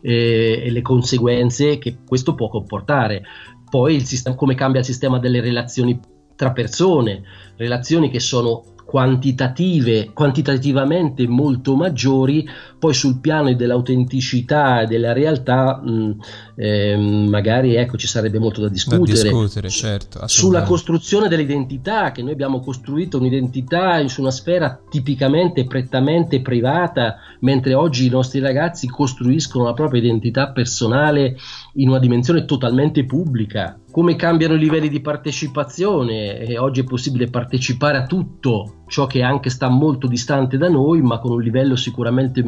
eh, 0.00 0.62
e 0.64 0.70
le 0.70 0.82
conseguenze 0.82 1.78
che 1.78 1.98
questo 2.06 2.34
può 2.34 2.48
comportare. 2.48 3.22
Poi 3.68 3.94
il 3.94 4.04
sistema, 4.04 4.36
come 4.36 4.54
cambia 4.54 4.80
il 4.80 4.86
sistema 4.86 5.18
delle 5.18 5.40
relazioni 5.40 5.98
tra 6.36 6.52
persone, 6.52 7.22
relazioni 7.56 8.10
che 8.10 8.20
sono 8.20 8.62
quantitative, 8.96 10.12
quantitativamente 10.14 11.28
molto 11.28 11.76
maggiori, 11.76 12.48
poi 12.78 12.94
sul 12.94 13.20
piano 13.20 13.52
dell'autenticità 13.52 14.80
e 14.80 14.86
della 14.86 15.12
realtà 15.12 15.76
mh, 15.76 16.16
eh, 16.56 16.96
magari 16.96 17.74
ecco, 17.74 17.98
ci 17.98 18.06
sarebbe 18.06 18.38
molto 18.38 18.62
da 18.62 18.70
discutere. 18.70 19.18
Da 19.18 19.22
discutere 19.22 19.68
certo, 19.68 20.26
Sulla 20.26 20.62
costruzione 20.62 21.28
dell'identità, 21.28 22.10
che 22.10 22.22
noi 22.22 22.32
abbiamo 22.32 22.60
costruito 22.60 23.18
un'identità 23.18 24.06
su 24.08 24.22
una 24.22 24.30
sfera 24.30 24.80
tipicamente, 24.88 25.66
prettamente 25.66 26.40
privata, 26.40 27.16
mentre 27.40 27.74
oggi 27.74 28.06
i 28.06 28.10
nostri 28.10 28.40
ragazzi 28.40 28.86
costruiscono 28.86 29.64
la 29.64 29.74
propria 29.74 30.00
identità 30.00 30.52
personale 30.52 31.36
in 31.74 31.90
una 31.90 31.98
dimensione 31.98 32.46
totalmente 32.46 33.04
pubblica. 33.04 33.78
Come 33.96 34.14
cambiano 34.14 34.52
i 34.52 34.58
livelli 34.58 34.90
di 34.90 35.00
partecipazione 35.00 36.36
e 36.40 36.58
oggi 36.58 36.82
è 36.82 36.84
possibile 36.84 37.30
partecipare 37.30 37.96
a 37.96 38.04
tutto 38.04 38.82
ciò 38.88 39.06
che 39.06 39.22
anche 39.22 39.48
sta 39.48 39.70
molto 39.70 40.06
distante 40.06 40.58
da 40.58 40.68
noi, 40.68 41.00
ma 41.00 41.18
con 41.18 41.30
un 41.30 41.40
livello 41.40 41.76
sicuramente 41.76 42.44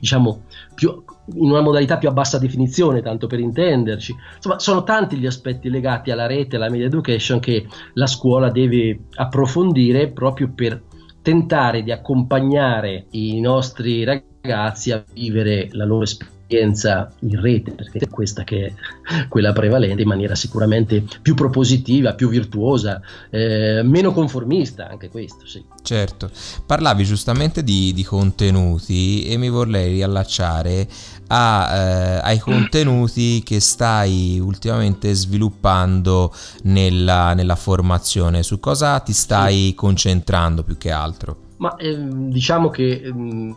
diciamo 0.00 0.44
più, 0.74 1.04
in 1.34 1.50
una 1.50 1.60
modalità 1.60 1.98
più 1.98 2.08
a 2.08 2.12
bassa 2.12 2.38
definizione, 2.38 3.02
tanto 3.02 3.26
per 3.26 3.40
intenderci. 3.40 4.16
Insomma, 4.36 4.58
sono 4.58 4.82
tanti 4.82 5.18
gli 5.18 5.26
aspetti 5.26 5.68
legati 5.68 6.12
alla 6.12 6.26
rete, 6.26 6.56
alla 6.56 6.70
media 6.70 6.86
education 6.86 7.40
che 7.40 7.66
la 7.92 8.06
scuola 8.06 8.50
deve 8.50 9.00
approfondire 9.16 10.10
proprio 10.10 10.50
per 10.50 10.82
tentare 11.20 11.82
di 11.82 11.92
accompagnare 11.92 13.08
i 13.10 13.38
nostri 13.38 14.02
ragazzi 14.02 14.92
a 14.92 15.04
vivere 15.12 15.68
la 15.72 15.84
loro 15.84 16.04
esperienza 16.04 16.39
esperienza 16.50 17.12
in 17.20 17.40
rete, 17.40 17.72
perché 17.72 17.98
è 17.98 18.08
questa 18.08 18.42
che 18.42 18.66
è 18.66 19.28
quella 19.28 19.52
prevalente, 19.52 20.02
in 20.02 20.08
maniera 20.08 20.34
sicuramente 20.34 21.04
più 21.22 21.34
propositiva, 21.34 22.14
più 22.14 22.28
virtuosa, 22.28 23.00
eh, 23.30 23.82
meno 23.84 24.12
conformista, 24.12 24.88
anche 24.88 25.08
questo, 25.08 25.46
sì. 25.46 25.64
Certo, 25.82 26.30
parlavi 26.66 27.04
giustamente 27.04 27.62
di, 27.62 27.92
di 27.92 28.02
contenuti 28.02 29.24
e 29.26 29.36
mi 29.36 29.48
vorrei 29.48 29.92
riallacciare 29.92 30.88
a, 31.28 31.68
eh, 31.72 32.20
ai 32.22 32.38
contenuti 32.38 33.42
che 33.44 33.60
stai 33.60 34.40
ultimamente 34.40 35.14
sviluppando 35.14 36.34
nella, 36.62 37.34
nella 37.34 37.56
formazione, 37.56 38.42
su 38.42 38.58
cosa 38.58 38.98
ti 38.98 39.12
stai 39.12 39.68
sì. 39.68 39.74
concentrando 39.74 40.64
più 40.64 40.76
che 40.76 40.90
altro? 40.90 41.48
Ma 41.60 41.76
ehm, 41.76 42.30
diciamo 42.30 42.70
che 42.70 43.02
ehm, 43.04 43.54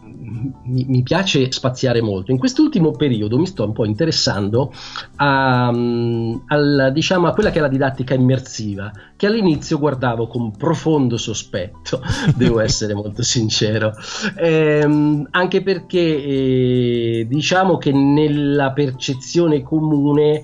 mi, 0.65 0.85
mi, 0.89 1.03
piace 1.03 1.49
spaziare 1.53 2.01
molto. 2.01 2.31
In 2.31 2.37
quest'ultimo 2.37 2.91
periodo 2.91 3.37
mi 3.37 3.47
sto 3.47 3.63
un 3.63 3.71
po' 3.71 3.85
interessando 3.85 4.73
a, 5.15 5.71
mm, 5.73 6.35
a, 6.47 6.89
diciamo, 6.89 7.27
a 7.27 7.33
quella 7.33 7.49
che 7.49 7.59
è 7.59 7.61
la 7.61 7.69
didattica 7.69 8.13
immersiva, 8.13 8.91
che 9.15 9.25
all'inizio 9.25 9.79
guardavo 9.79 10.27
con 10.27 10.51
profondo 10.51 11.15
sospetto, 11.15 12.01
devo 12.35 12.59
essere 12.59 12.93
molto 12.93 13.23
sincero, 13.23 13.93
ehm, 14.35 15.27
anche 15.31 15.63
perché 15.63 16.23
eh, 16.23 17.25
diciamo 17.29 17.77
che 17.77 17.93
nella 17.93 18.73
percezione 18.73 19.63
comune 19.63 20.41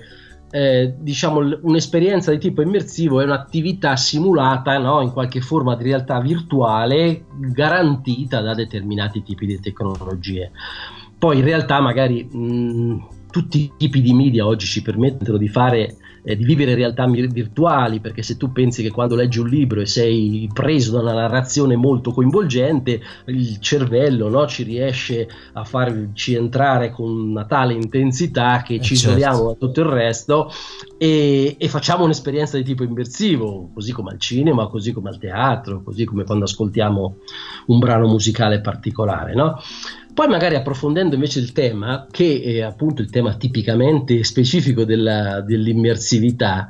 eh, 0.51 0.95
diciamo 0.97 1.59
un'esperienza 1.61 2.31
di 2.31 2.39
tipo 2.39 2.61
immersivo 2.61 3.21
è 3.21 3.23
un'attività 3.23 3.95
simulata 3.95 4.77
no? 4.77 5.01
in 5.01 5.11
qualche 5.11 5.41
forma 5.41 5.75
di 5.75 5.83
realtà 5.83 6.19
virtuale 6.19 7.25
garantita 7.37 8.41
da 8.41 8.53
determinati 8.53 9.23
tipi 9.23 9.45
di 9.45 9.59
tecnologie. 9.59 10.51
Poi 11.17 11.37
in 11.37 11.43
realtà 11.43 11.79
magari 11.81 12.23
mh, 12.23 13.07
tutti 13.29 13.63
i 13.63 13.71
tipi 13.77 14.01
di 14.01 14.13
media 14.13 14.45
oggi 14.45 14.65
ci 14.65 14.81
permettono 14.81 15.37
di 15.37 15.47
fare 15.47 15.97
eh, 16.29 16.35
di 16.35 16.43
vivere 16.43 16.75
realtà 16.75 17.07
virtuali, 17.07 17.99
perché 17.99 18.21
se 18.21 18.37
tu 18.37 18.51
pensi 18.51 18.83
che 18.83 18.91
quando 18.91 19.15
leggi 19.15 19.39
un 19.39 19.47
libro 19.47 19.81
e 19.81 19.87
sei 19.87 20.47
preso 20.53 20.91
da 20.91 21.01
una 21.01 21.13
narrazione 21.13 21.75
molto 21.75 22.11
coinvolgente, 22.11 23.01
il 23.25 23.59
cervello 23.59 24.29
no, 24.29 24.45
ci 24.45 24.61
riesce 24.61 25.27
a 25.53 25.63
farci 25.63 26.35
entrare 26.35 26.91
con 26.91 27.09
una 27.09 27.45
tale 27.45 27.73
intensità 27.73 28.61
che 28.61 28.75
eh 28.75 28.81
ci 28.81 28.95
certo. 28.95 29.17
isoliamo 29.17 29.47
da 29.47 29.53
tutto 29.57 29.81
il 29.81 29.87
resto 29.87 30.51
e, 30.99 31.55
e, 31.57 31.67
facciamo 31.67 32.03
un'esperienza 32.03 32.57
di 32.57 32.63
tipo 32.63 32.83
immersivo, 32.83 33.71
così 33.73 33.91
come 33.91 34.11
al 34.11 34.19
cinema, 34.19 34.67
così 34.67 34.91
come 34.91 35.09
al 35.09 35.17
teatro, 35.17 35.81
così 35.81 36.05
come 36.05 36.25
quando 36.25 36.45
ascoltiamo 36.45 37.15
un 37.67 37.79
brano 37.79 38.05
musicale 38.05 38.61
particolare. 38.61 39.33
No? 39.33 39.59
Poi 40.19 40.27
magari 40.27 40.55
approfondendo 40.55 41.15
invece 41.15 41.39
il 41.39 41.53
tema, 41.53 42.05
che 42.11 42.41
è 42.43 42.59
appunto 42.59 43.01
il 43.01 43.09
tema 43.09 43.37
tipicamente 43.37 44.21
specifico 44.25 44.83
della, 44.83 45.39
dell'immersività, 45.39 46.67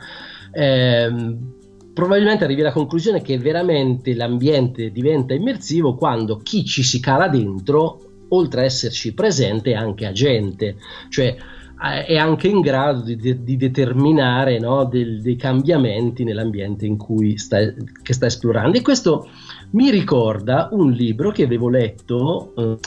ehm, 0.51 1.53
probabilmente 1.91 2.43
arrivi 2.43 2.61
alla 2.61 2.71
conclusione 2.71 3.23
che 3.23 3.39
veramente 3.39 4.13
l'ambiente 4.13 4.91
diventa 4.91 5.33
immersivo 5.33 5.95
quando 5.95 6.37
chi 6.37 6.63
ci 6.63 6.83
si 6.83 6.99
cala 6.99 7.27
dentro, 7.27 8.27
oltre 8.27 8.61
a 8.61 8.65
esserci 8.65 9.15
presente, 9.15 9.71
è 9.71 9.73
anche 9.73 10.05
agente, 10.05 10.75
cioè 11.09 11.35
eh, 11.81 12.05
è 12.05 12.17
anche 12.17 12.49
in 12.49 12.61
grado 12.61 13.01
di, 13.01 13.15
de- 13.15 13.41
di 13.41 13.57
determinare 13.57 14.59
no, 14.59 14.85
del, 14.85 15.23
dei 15.23 15.37
cambiamenti 15.37 16.23
nell'ambiente 16.23 16.85
in 16.85 16.97
cui 16.97 17.39
sta, 17.39 17.57
sta 18.03 18.27
esplorando. 18.27 18.77
E 18.77 18.81
questo 18.81 19.27
mi 19.71 19.91
ricorda 19.91 20.69
un 20.71 20.91
libro 20.91 21.31
che 21.31 21.43
avevo 21.43 21.69
letto, 21.69 22.53
eh, 22.57 22.77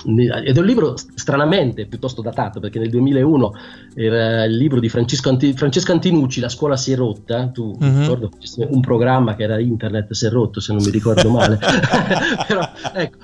ed 0.45 0.57
è 0.57 0.59
un 0.59 0.67
libro 0.67 0.95
stranamente 1.15 1.87
piuttosto 1.87 2.23
datato, 2.23 2.59
perché 2.59 2.79
nel 2.79 2.91
2001 2.91 3.53
era 3.95 4.45
il 4.45 4.57
libro 4.57 4.81
di 4.81 4.89
Francesco, 4.89 5.29
Anti, 5.29 5.53
Francesco 5.53 5.93
Antinucci, 5.93 6.41
La 6.41 6.49
scuola 6.49 6.77
si 6.77 6.93
è 6.93 6.97
rotta, 6.97 7.49
tu 7.49 7.77
mm-hmm. 7.83 8.01
ricordo 8.01 8.31
un 8.69 8.81
programma 8.81 9.37
che 9.37 9.45
era 9.45 9.61
internet 9.61 10.13
si 10.13 10.27
è 10.27 10.31
rotto, 10.31 10.61
se 10.61 10.73
non 10.73 10.83
mi 10.83 10.91
ricordo 10.91 11.31
male. 11.31 11.59
però, 12.49 12.69
ecco, 12.95 13.19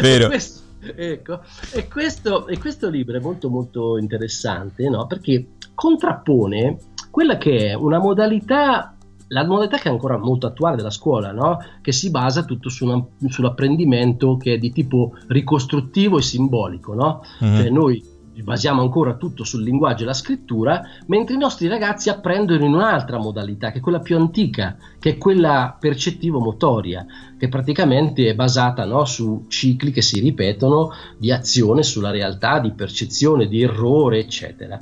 Vero. 0.00 0.26
Questo, 0.26 0.60
ecco, 0.96 1.40
e, 1.72 1.88
questo, 1.88 2.46
e 2.48 2.58
questo 2.58 2.88
libro 2.88 3.16
è 3.16 3.20
molto 3.20 3.48
molto 3.48 3.98
interessante, 3.98 4.88
no? 4.88 5.06
perché 5.06 5.46
contrappone 5.74 6.78
quella 7.10 7.38
che 7.38 7.68
è 7.68 7.74
una 7.74 7.98
modalità 7.98 8.94
la 9.30 9.44
modalità 9.44 9.78
che 9.78 9.88
è 9.88 9.92
ancora 9.92 10.18
molto 10.18 10.46
attuale 10.46 10.76
della 10.76 10.90
scuola, 10.90 11.32
no? 11.32 11.58
che 11.82 11.92
si 11.92 12.10
basa 12.10 12.44
tutto 12.44 12.68
su 12.68 12.84
una, 12.84 13.04
sull'apprendimento 13.26 14.36
che 14.36 14.54
è 14.54 14.58
di 14.58 14.72
tipo 14.72 15.14
ricostruttivo 15.28 16.18
e 16.18 16.22
simbolico. 16.22 16.94
No? 16.94 17.22
Mm-hmm. 17.42 17.56
Cioè 17.56 17.70
noi 17.70 18.18
basiamo 18.42 18.80
ancora 18.80 19.14
tutto 19.14 19.44
sul 19.44 19.62
linguaggio 19.62 20.02
e 20.02 20.06
la 20.06 20.14
scrittura, 20.14 20.82
mentre 21.06 21.34
i 21.34 21.38
nostri 21.38 21.68
ragazzi 21.68 22.08
apprendono 22.08 22.64
in 22.64 22.72
un'altra 22.72 23.18
modalità, 23.18 23.70
che 23.70 23.78
è 23.78 23.82
quella 23.82 24.00
più 24.00 24.16
antica, 24.16 24.76
che 24.98 25.10
è 25.10 25.18
quella 25.18 25.76
percettivo-motoria, 25.78 27.06
che 27.38 27.48
praticamente 27.48 28.30
è 28.30 28.34
basata 28.34 28.84
no, 28.84 29.04
su 29.04 29.44
cicli 29.48 29.92
che 29.92 30.02
si 30.02 30.20
ripetono 30.20 30.90
di 31.18 31.30
azione 31.30 31.82
sulla 31.82 32.10
realtà, 32.10 32.58
di 32.58 32.72
percezione, 32.72 33.46
di 33.46 33.62
errore, 33.62 34.18
eccetera, 34.18 34.78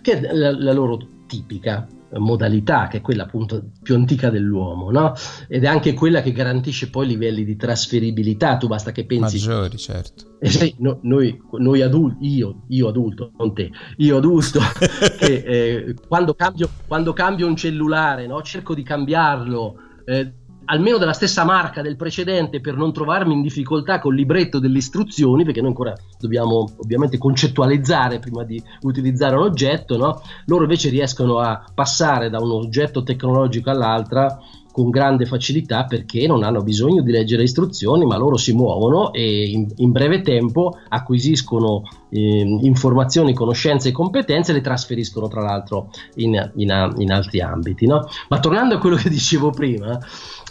che 0.00 0.20
è 0.20 0.32
la, 0.32 0.56
la 0.56 0.72
loro 0.72 0.98
tipica 1.26 1.86
modalità, 2.18 2.88
che 2.88 2.98
è 2.98 3.00
quella 3.00 3.24
appunto 3.24 3.70
più 3.82 3.94
antica 3.94 4.30
dell'uomo, 4.30 4.90
no? 4.90 5.14
Ed 5.48 5.64
è 5.64 5.66
anche 5.66 5.94
quella 5.94 6.22
che 6.22 6.32
garantisce 6.32 6.90
poi 6.90 7.06
livelli 7.06 7.44
di 7.44 7.56
trasferibilità. 7.56 8.56
Tu 8.56 8.66
basta 8.66 8.92
che 8.92 9.06
pensi. 9.06 9.38
Maggiori, 9.38 9.76
certo. 9.76 10.36
Eh, 10.40 10.74
no, 10.78 10.98
noi, 11.02 11.40
noi 11.58 11.82
adulti, 11.82 12.34
io, 12.34 12.62
io, 12.68 12.88
adulto, 12.88 13.32
non 13.38 13.54
te, 13.54 13.70
io 13.98 14.16
adulto, 14.16 14.60
che 15.18 15.42
eh, 15.44 15.94
quando, 16.08 16.34
cambio, 16.34 16.68
quando, 16.86 17.12
cambio, 17.12 17.46
un 17.46 17.56
cellulare, 17.56 18.26
no? 18.26 18.42
cerco 18.42 18.74
di 18.74 18.82
cambiarlo. 18.82 19.74
Eh, 20.04 20.32
almeno 20.70 20.98
della 20.98 21.12
stessa 21.12 21.44
marca 21.44 21.82
del 21.82 21.96
precedente 21.96 22.60
per 22.60 22.76
non 22.76 22.92
trovarmi 22.92 23.34
in 23.34 23.42
difficoltà 23.42 23.98
col 23.98 24.14
libretto 24.14 24.58
delle 24.58 24.78
istruzioni, 24.78 25.44
perché 25.44 25.60
noi 25.60 25.70
ancora 25.70 25.94
dobbiamo 26.18 26.68
ovviamente 26.78 27.18
concettualizzare 27.18 28.20
prima 28.20 28.44
di 28.44 28.62
utilizzare 28.82 29.36
un 29.36 29.42
oggetto, 29.42 29.96
no? 29.96 30.22
loro 30.46 30.62
invece 30.62 30.88
riescono 30.88 31.38
a 31.38 31.64
passare 31.74 32.30
da 32.30 32.38
un 32.38 32.50
oggetto 32.52 33.02
tecnologico 33.02 33.70
all'altra 33.70 34.38
con 34.72 34.90
grande 34.90 35.26
facilità 35.26 35.84
perché 35.84 36.26
non 36.26 36.42
hanno 36.42 36.62
bisogno 36.62 37.02
di 37.02 37.10
leggere 37.10 37.42
istruzioni, 37.42 38.04
ma 38.04 38.16
loro 38.16 38.36
si 38.36 38.52
muovono 38.52 39.12
e 39.12 39.50
in, 39.50 39.66
in 39.76 39.90
breve 39.90 40.22
tempo 40.22 40.78
acquisiscono 40.88 41.82
eh, 42.10 42.58
informazioni, 42.62 43.34
conoscenze 43.34 43.88
e 43.88 43.92
competenze 43.92 44.52
e 44.52 44.54
le 44.54 44.60
trasferiscono 44.60 45.28
tra 45.28 45.42
l'altro 45.42 45.90
in, 46.16 46.52
in, 46.56 46.94
in 46.98 47.12
altri 47.12 47.40
ambiti. 47.40 47.86
No? 47.86 48.06
Ma 48.28 48.38
tornando 48.38 48.76
a 48.76 48.78
quello 48.78 48.96
che 48.96 49.08
dicevo 49.08 49.50
prima, 49.50 49.98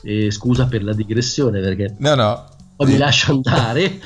eh, 0.03 0.31
scusa 0.31 0.67
per 0.67 0.83
la 0.83 0.93
digressione 0.93 1.59
perché... 1.61 1.95
No, 1.99 2.15
no, 2.15 2.45
o 2.81 2.85
mi 2.85 2.97
lascio 2.97 3.31
andare. 3.31 3.99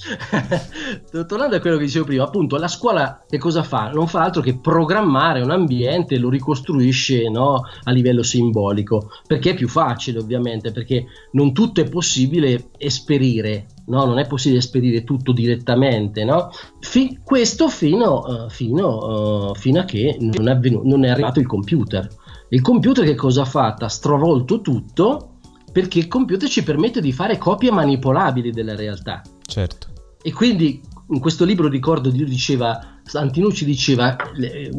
Tornando 1.28 1.56
a 1.56 1.60
quello 1.60 1.78
che 1.78 1.86
dicevo 1.86 2.06
prima, 2.06 2.24
appunto, 2.24 2.58
la 2.58 2.68
scuola 2.68 3.24
che 3.30 3.38
cosa 3.38 3.62
fa? 3.62 3.92
Non 3.92 4.08
fa 4.08 4.24
altro 4.24 4.42
che 4.42 4.60
programmare 4.60 5.42
un 5.42 5.52
ambiente, 5.52 6.18
lo 6.18 6.30
ricostruisce 6.30 7.30
no, 7.30 7.62
a 7.84 7.92
livello 7.92 8.24
simbolico, 8.24 9.12
perché 9.28 9.52
è 9.52 9.54
più 9.54 9.68
facile 9.68 10.20
ovviamente, 10.20 10.72
perché 10.72 11.06
non 11.34 11.54
tutto 11.54 11.82
è 11.82 11.90
possibile 11.90 12.70
esperire, 12.78 13.68
no? 13.88 14.06
non 14.06 14.18
è 14.18 14.26
possibile 14.26 14.60
esperire 14.60 15.04
tutto 15.04 15.34
direttamente. 15.34 16.24
No? 16.24 16.50
Fi- 16.80 17.20
questo 17.24 17.70
fino, 17.70 18.24
uh, 18.26 18.50
fino, 18.50 19.50
uh, 19.50 19.56
fino, 19.56 19.82
a 19.82 19.86
che 19.86 20.18
non 20.20 20.48
è, 20.48 20.52
avvenu- 20.52 20.84
non 20.84 21.06
è 21.06 21.10
arrivato 21.10 21.40
il 21.40 21.46
computer. 21.46 22.08
Il 22.50 22.62
computer 22.62 23.06
che 23.06 23.16
cosa 23.16 23.44
ha 23.44 23.46
fatto? 23.46 23.86
Ha 23.86 23.90
stravolto 23.90 24.62
tutto 24.62 25.33
perché 25.74 26.00
il 26.00 26.08
computer 26.08 26.48
ci 26.48 26.64
permette 26.64 27.02
di 27.02 27.12
fare 27.12 27.38
copie 27.38 27.72
manipolabili 27.72 28.52
della 28.52 28.76
realtà. 28.76 29.22
Certo. 29.46 29.88
E 30.22 30.32
quindi 30.32 30.82
in 31.10 31.20
questo 31.20 31.44
libro 31.44 31.68
ricordo 31.68 32.10
Dio 32.10 32.26
diceva 32.26 32.94
Antinucci 33.12 33.66
diceva 33.66 34.16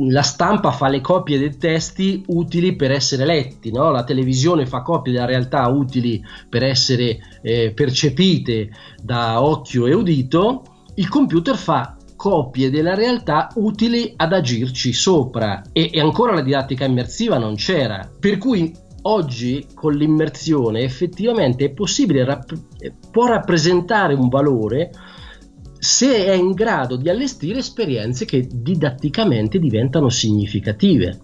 la 0.08 0.22
stampa 0.22 0.72
fa 0.72 0.88
le 0.88 1.02
copie 1.02 1.38
dei 1.38 1.58
testi 1.58 2.24
utili 2.28 2.74
per 2.74 2.90
essere 2.90 3.26
letti, 3.26 3.70
no? 3.70 3.90
la 3.90 4.02
televisione 4.02 4.66
fa 4.66 4.80
copie 4.80 5.12
della 5.12 5.26
realtà 5.26 5.68
utili 5.68 6.24
per 6.48 6.62
essere 6.64 7.18
eh, 7.42 7.72
percepite 7.74 8.70
da 9.02 9.42
occhio 9.42 9.86
e 9.86 9.94
udito, 9.94 10.62
il 10.94 11.08
computer 11.08 11.56
fa 11.56 11.96
copie 12.16 12.70
della 12.70 12.94
realtà 12.94 13.50
utili 13.56 14.14
ad 14.16 14.32
agirci 14.32 14.94
sopra 14.94 15.62
e, 15.72 15.90
e 15.92 16.00
ancora 16.00 16.32
la 16.32 16.40
didattica 16.40 16.86
immersiva 16.86 17.36
non 17.36 17.54
c'era, 17.56 18.10
per 18.18 18.38
cui 18.38 18.72
oggi 19.06 19.66
con 19.74 19.94
l'immersione 19.94 20.80
effettivamente 20.80 21.66
è 21.66 21.70
possibile, 21.70 22.24
rapp- 22.24 22.52
può 23.10 23.26
rappresentare 23.26 24.14
un 24.14 24.28
valore 24.28 24.90
se 25.78 26.24
è 26.24 26.32
in 26.32 26.52
grado 26.52 26.96
di 26.96 27.10
allestire 27.10 27.58
esperienze 27.58 28.24
che 28.24 28.48
didatticamente 28.50 29.58
diventano 29.58 30.08
significative. 30.08 31.20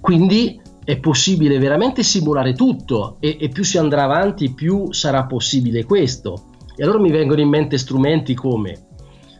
Quindi 0.00 0.60
è 0.84 0.98
possibile 0.98 1.58
veramente 1.58 2.02
simulare 2.02 2.52
tutto 2.52 3.16
e, 3.20 3.38
e 3.40 3.48
più 3.48 3.64
si 3.64 3.78
andrà 3.78 4.02
avanti 4.02 4.52
più 4.52 4.92
sarà 4.92 5.24
possibile 5.26 5.84
questo. 5.84 6.50
E 6.76 6.82
allora 6.82 6.98
mi 6.98 7.12
vengono 7.12 7.40
in 7.40 7.48
mente 7.48 7.78
strumenti 7.78 8.34
come, 8.34 8.86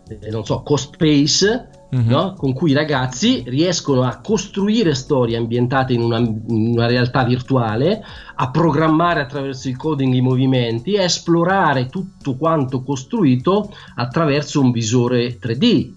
eh, 0.09 0.31
non 0.31 0.45
so, 0.45 0.63
CoSpace, 0.63 1.84
mm-hmm. 1.94 2.09
no? 2.09 2.35
con 2.37 2.52
cui 2.52 2.70
i 2.70 2.74
ragazzi 2.74 3.42
riescono 3.46 4.02
a 4.02 4.20
costruire 4.20 4.94
storie 4.94 5.37
ambientate 5.37 5.92
in 5.92 6.02
una, 6.02 6.18
in 6.18 6.72
una, 6.74 6.87
realtà 6.87 7.24
virtuale, 7.24 8.02
a 8.35 8.50
programmare 8.50 9.20
attraverso 9.20 9.68
il 9.68 9.76
coding 9.76 10.12
i 10.14 10.20
movimenti, 10.20 10.96
a 10.96 11.02
esplorare 11.02 11.88
tutto 11.88 12.37
quanto 12.37 12.83
costruito 12.83 13.72
attraverso 13.96 14.61
un 14.61 14.70
visore 14.70 15.38
3D. 15.38 15.92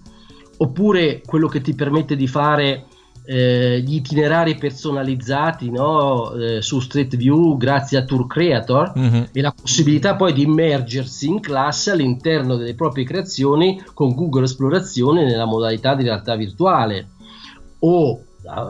Oppure 0.60 1.22
quello 1.24 1.46
che 1.46 1.60
ti 1.60 1.74
permette 1.74 2.16
di 2.16 2.26
fare 2.26 2.87
eh, 3.30 3.82
gli 3.84 3.96
itinerari 3.96 4.54
personalizzati 4.54 5.70
no? 5.70 6.32
eh, 6.32 6.62
su 6.62 6.80
Street 6.80 7.14
View 7.14 7.58
grazie 7.58 7.98
a 7.98 8.04
Tour 8.04 8.26
Creator 8.26 8.94
mm-hmm. 8.98 9.22
e 9.32 9.40
la 9.42 9.52
possibilità 9.52 10.16
poi 10.16 10.32
di 10.32 10.44
immergersi 10.44 11.28
in 11.28 11.40
classe 11.40 11.90
all'interno 11.90 12.56
delle 12.56 12.74
proprie 12.74 13.04
creazioni 13.04 13.82
con 13.92 14.14
Google 14.14 14.44
Esplorazione 14.44 15.26
nella 15.26 15.44
modalità 15.44 15.94
di 15.94 16.04
realtà 16.04 16.36
virtuale 16.36 17.08
o 17.80 18.22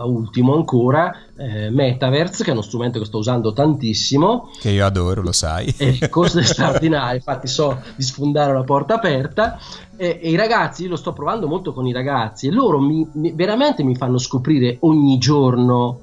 ultimo 0.06 0.56
ancora 0.56 1.14
eh, 1.38 1.70
Metaverse 1.70 2.42
che 2.42 2.50
è 2.50 2.52
uno 2.52 2.62
strumento 2.62 2.98
che 2.98 3.04
sto 3.04 3.18
usando 3.18 3.52
tantissimo. 3.52 4.50
Che 4.58 4.70
io 4.70 4.84
adoro 4.84 5.22
lo 5.22 5.32
sai. 5.32 5.72
È 5.76 6.08
cosa 6.08 6.42
straordinaria 6.44 7.14
infatti 7.14 7.46
so 7.46 7.80
di 7.94 8.02
sfondare 8.02 8.50
una 8.50 8.64
porta 8.64 8.94
aperta. 8.94 9.58
E, 9.96 10.18
e, 10.20 10.30
i 10.30 10.36
ragazzi 10.36 10.86
lo 10.86 10.96
sto 10.96 11.12
provando 11.12 11.46
molto 11.46 11.72
con 11.72 11.86
i 11.86 11.92
ragazzi 11.92 12.48
e 12.48 12.50
loro 12.50 12.80
mi, 12.80 13.08
mi, 13.14 13.32
veramente 13.32 13.82
mi 13.82 13.96
fanno 13.96 14.18
scoprire 14.18 14.76
ogni 14.80 15.18
giorno 15.18 16.00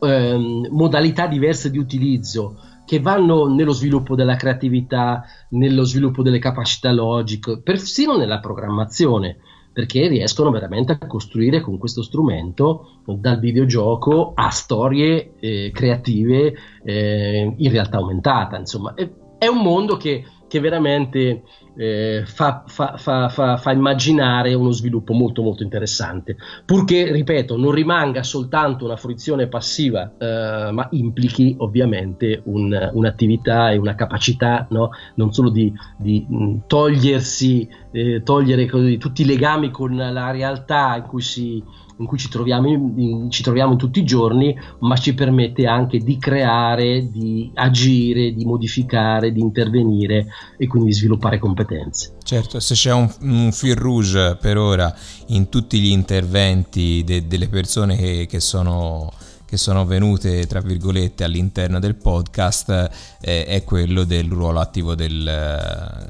ehm, 0.00 0.68
modalità 0.70 1.26
diverse 1.26 1.70
di 1.70 1.78
utilizzo 1.78 2.56
che 2.86 3.00
vanno 3.00 3.46
nello 3.46 3.72
sviluppo 3.72 4.16
della 4.16 4.34
creatività, 4.34 5.22
nello 5.50 5.84
sviluppo 5.84 6.22
delle 6.22 6.40
capacità 6.40 6.90
logiche, 6.90 7.60
persino 7.62 8.16
nella 8.16 8.40
programmazione 8.40 9.36
perché 9.80 10.08
riescono 10.08 10.50
veramente 10.50 10.92
a 10.92 11.06
costruire 11.06 11.62
con 11.62 11.78
questo 11.78 12.02
strumento 12.02 13.00
dal 13.06 13.38
videogioco 13.38 14.32
a 14.34 14.50
storie 14.50 15.32
eh, 15.40 15.70
creative 15.72 16.52
eh, 16.84 17.54
in 17.56 17.70
realtà 17.70 17.96
aumentata. 17.96 18.58
Insomma, 18.58 18.92
è, 18.92 19.08
è 19.38 19.46
un 19.46 19.62
mondo 19.62 19.96
che, 19.96 20.22
che 20.50 20.58
veramente 20.58 21.44
eh, 21.76 22.24
fa, 22.26 22.64
fa, 22.66 22.96
fa, 22.96 23.28
fa, 23.28 23.70
immaginare 23.70 24.52
uno 24.52 24.72
sviluppo 24.72 25.12
molto 25.12 25.42
molto 25.42 25.62
interessante, 25.62 26.36
purché, 26.66 27.12
ripeto, 27.12 27.56
non 27.56 27.70
rimanga 27.70 28.24
soltanto 28.24 28.84
una 28.84 28.96
fruizione 28.96 29.46
passiva, 29.46 30.12
eh, 30.18 30.72
ma 30.72 30.88
implichi 30.90 31.54
ovviamente 31.58 32.42
un, 32.46 32.90
un'attività 32.92 33.70
e 33.70 33.76
una 33.76 33.94
capacità 33.94 34.66
no? 34.70 34.90
non 35.14 35.32
solo 35.32 35.50
di, 35.50 35.72
di 35.96 36.26
togliersi, 36.66 37.68
eh, 37.92 38.22
togliere 38.24 38.66
così, 38.66 38.98
tutti 38.98 39.22
i 39.22 39.26
legami 39.26 39.70
con 39.70 39.94
la 39.94 40.32
realtà 40.32 40.96
in 40.96 41.04
cui 41.04 41.22
si 41.22 41.62
in 42.00 42.06
cui 42.06 42.18
ci 42.18 42.28
troviamo, 42.28 42.68
in, 42.68 43.30
ci 43.30 43.42
troviamo 43.42 43.76
tutti 43.76 44.00
i 44.00 44.04
giorni, 44.04 44.56
ma 44.80 44.96
ci 44.96 45.14
permette 45.14 45.66
anche 45.66 45.98
di 45.98 46.18
creare, 46.18 47.10
di 47.10 47.50
agire, 47.54 48.32
di 48.32 48.44
modificare, 48.44 49.32
di 49.32 49.40
intervenire 49.40 50.26
e 50.56 50.66
quindi 50.66 50.88
di 50.88 50.94
sviluppare 50.94 51.38
competenze. 51.38 52.16
Certo, 52.22 52.58
se 52.58 52.74
c'è 52.74 52.92
un, 52.92 53.10
un 53.20 53.52
fil 53.52 53.76
rouge 53.76 54.36
per 54.40 54.56
ora 54.56 54.92
in 55.28 55.48
tutti 55.50 55.78
gli 55.78 55.90
interventi 55.90 57.02
de, 57.04 57.26
delle 57.26 57.48
persone 57.48 57.96
che, 57.96 58.26
che 58.28 58.40
sono 58.40 59.12
che 59.50 59.56
sono 59.56 59.84
venute 59.84 60.46
tra 60.46 60.60
virgolette 60.60 61.24
all'interno 61.24 61.80
del 61.80 61.96
podcast 61.96 62.88
eh, 63.20 63.44
è 63.44 63.64
quello 63.64 64.04
del 64.04 64.30
ruolo 64.30 64.60
attivo 64.60 64.94
del, 64.94 66.08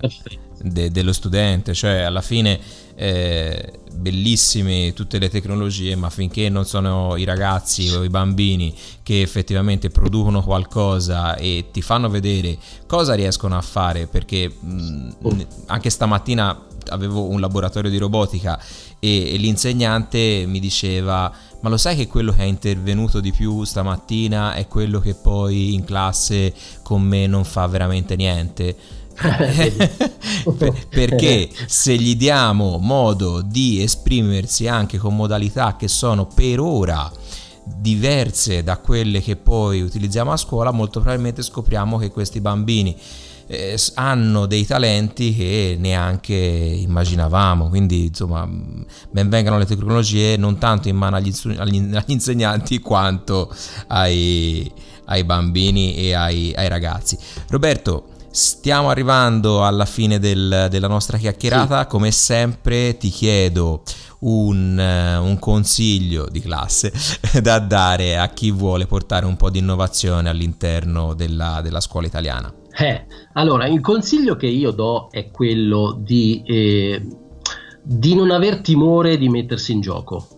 de, 0.62 0.90
dello 0.90 1.12
studente, 1.12 1.74
cioè 1.74 2.00
alla 2.00 2.20
fine 2.20 2.59
eh, 3.02 3.72
bellissime 3.94 4.92
tutte 4.92 5.18
le 5.18 5.30
tecnologie, 5.30 5.96
ma 5.96 6.10
finché 6.10 6.50
non 6.50 6.66
sono 6.66 7.16
i 7.16 7.24
ragazzi 7.24 7.88
o 7.88 8.04
i 8.04 8.10
bambini 8.10 8.74
che 9.02 9.22
effettivamente 9.22 9.88
producono 9.88 10.42
qualcosa 10.42 11.34
e 11.36 11.68
ti 11.72 11.80
fanno 11.80 12.10
vedere 12.10 12.58
cosa 12.86 13.14
riescono 13.14 13.56
a 13.56 13.62
fare, 13.62 14.06
perché 14.06 14.48
mh, 14.48 15.16
oh. 15.22 15.36
anche 15.66 15.88
stamattina 15.88 16.66
avevo 16.88 17.26
un 17.26 17.40
laboratorio 17.40 17.90
di 17.90 17.96
robotica 17.96 18.62
e, 18.98 19.32
e 19.32 19.36
l'insegnante 19.38 20.44
mi 20.46 20.60
diceva 20.60 21.32
ma 21.60 21.68
lo 21.68 21.76
sai 21.76 21.94
che 21.94 22.06
quello 22.06 22.32
che 22.32 22.40
è 22.40 22.44
intervenuto 22.44 23.20
di 23.20 23.32
più 23.32 23.64
stamattina 23.64 24.54
è 24.54 24.66
quello 24.66 24.98
che 24.98 25.14
poi 25.14 25.74
in 25.74 25.84
classe 25.84 26.54
con 26.82 27.02
me 27.02 27.26
non 27.26 27.44
fa 27.44 27.66
veramente 27.66 28.16
niente? 28.16 28.74
perché 30.88 31.50
se 31.66 31.96
gli 31.96 32.16
diamo 32.16 32.78
modo 32.78 33.42
di 33.42 33.83
esprimersi 33.83 34.66
anche 34.66 34.98
con 34.98 35.14
modalità 35.14 35.76
che 35.76 35.88
sono 35.88 36.26
per 36.26 36.61
ora 36.61 37.11
diverse 37.62 38.62
da 38.62 38.78
quelle 38.78 39.20
che 39.20 39.37
poi 39.37 39.83
utilizziamo 39.83 40.33
a 40.33 40.37
scuola, 40.37 40.70
molto 40.70 41.00
probabilmente 41.00 41.42
scopriamo 41.42 41.98
che 41.98 42.11
questi 42.11 42.40
bambini 42.40 42.96
eh, 43.46 43.76
hanno 43.94 44.46
dei 44.46 44.64
talenti 44.64 45.35
che 45.35 45.76
neanche 45.78 46.35
immaginavamo. 46.35 47.68
Quindi, 47.68 48.06
insomma, 48.06 48.48
ben 49.11 49.28
vengano 49.28 49.59
le 49.59 49.66
tecnologie 49.66 50.37
non 50.37 50.59
tanto 50.59 50.88
in 50.88 50.96
mano 50.96 51.16
agli, 51.16 51.33
agli 51.56 52.02
insegnanti 52.06 52.78
quanto 52.80 53.52
ai, 53.88 54.70
ai 55.06 55.24
bambini 55.24 55.96
e 55.96 56.14
ai, 56.14 56.52
ai 56.54 56.68
ragazzi. 56.68 57.18
Roberto, 57.48 58.18
Stiamo 58.32 58.90
arrivando 58.90 59.64
alla 59.64 59.84
fine 59.84 60.20
del, 60.20 60.68
della 60.70 60.86
nostra 60.86 61.18
chiacchierata, 61.18 61.82
sì. 61.82 61.86
come 61.88 62.12
sempre 62.12 62.96
ti 62.96 63.08
chiedo 63.08 63.82
un, 64.20 64.78
un, 64.78 65.38
consiglio 65.40 66.28
di 66.30 66.38
classe 66.38 66.92
da 67.42 67.58
dare 67.58 68.18
a 68.18 68.28
chi 68.28 68.52
vuole 68.52 68.86
portare 68.86 69.26
un 69.26 69.36
po' 69.36 69.50
di 69.50 69.58
innovazione 69.58 70.28
all'interno 70.28 71.14
della, 71.14 71.60
della 71.60 71.80
scuola 71.80 72.06
italiana. 72.06 72.54
Eh, 72.78 73.04
allora, 73.32 73.66
il 73.66 73.80
consiglio 73.80 74.36
che 74.36 74.46
io 74.46 74.70
do 74.70 75.08
è 75.10 75.32
quello 75.32 75.98
di, 76.00 76.42
eh, 76.46 77.04
di 77.82 78.14
non 78.14 78.30
aver 78.30 78.60
timore 78.60 79.18
di 79.18 79.28
mettersi 79.28 79.72
in 79.72 79.80
gioco. 79.80 80.28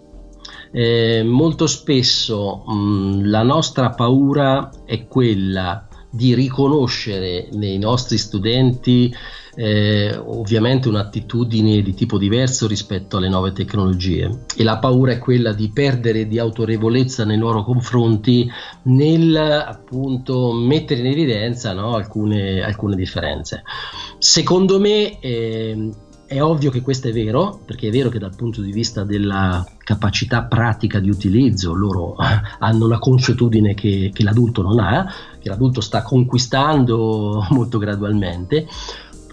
Eh, 0.73 1.23
molto 1.25 1.67
spesso 1.67 2.65
mh, 2.67 2.73
mm, 2.73 3.25
la 3.27 3.43
nostra 3.43 3.91
paura 3.91 4.71
è 4.87 5.07
quella 5.07 5.89
di 6.13 6.35
riconoscere 6.35 7.49
nei 7.53 7.79
nostri 7.79 8.19
studenti 8.19 9.13
eh, 9.55 10.15
ovviamente 10.17 10.89
un'attitudine 10.89 11.83
di 11.83 11.95
tipo 11.95 12.19
diverso 12.19 12.67
rispetto 12.67 13.17
alle 13.17 13.29
nuove 13.29 13.53
tecnologie 13.53 14.45
e 14.57 14.63
la 14.63 14.79
paura 14.79 15.13
è 15.13 15.19
quella 15.19 15.53
di 15.53 15.71
perdere 15.71 16.27
di 16.27 16.39
autorevolezza 16.39 17.25
nei 17.25 17.39
loro 17.39 17.63
confronti 17.63 18.51
nel 18.85 19.37
appunto 19.37 20.53
mettere 20.53 21.01
in 21.01 21.07
evidenza 21.07 21.73
no, 21.73 21.95
alcune, 21.95 22.63
alcune 22.63 22.95
differenze. 22.97 23.63
Secondo 24.19 24.79
me 24.79 25.19
eh, 25.21 25.91
è 26.33 26.41
ovvio 26.41 26.71
che 26.71 26.81
questo 26.81 27.09
è 27.09 27.13
vero, 27.13 27.61
perché 27.67 27.89
è 27.89 27.91
vero 27.91 28.09
che 28.09 28.19
dal 28.19 28.35
punto 28.35 28.63
di 28.63 28.73
vista 28.73 29.05
della 29.05 29.67
capacità 29.77 30.45
pratica 30.45 30.99
di 30.99 31.11
utilizzo 31.11 31.75
loro 31.75 32.15
hanno 32.59 32.87
una 32.87 32.99
consuetudine 32.99 33.75
che, 33.75 34.11
che 34.15 34.23
l'adulto 34.23 34.63
non 34.63 34.79
ha, 34.79 35.07
che 35.43 35.49
l'adulto 35.49 35.81
sta 35.81 36.03
conquistando 36.03 37.45
molto 37.51 37.79
gradualmente, 37.79 38.67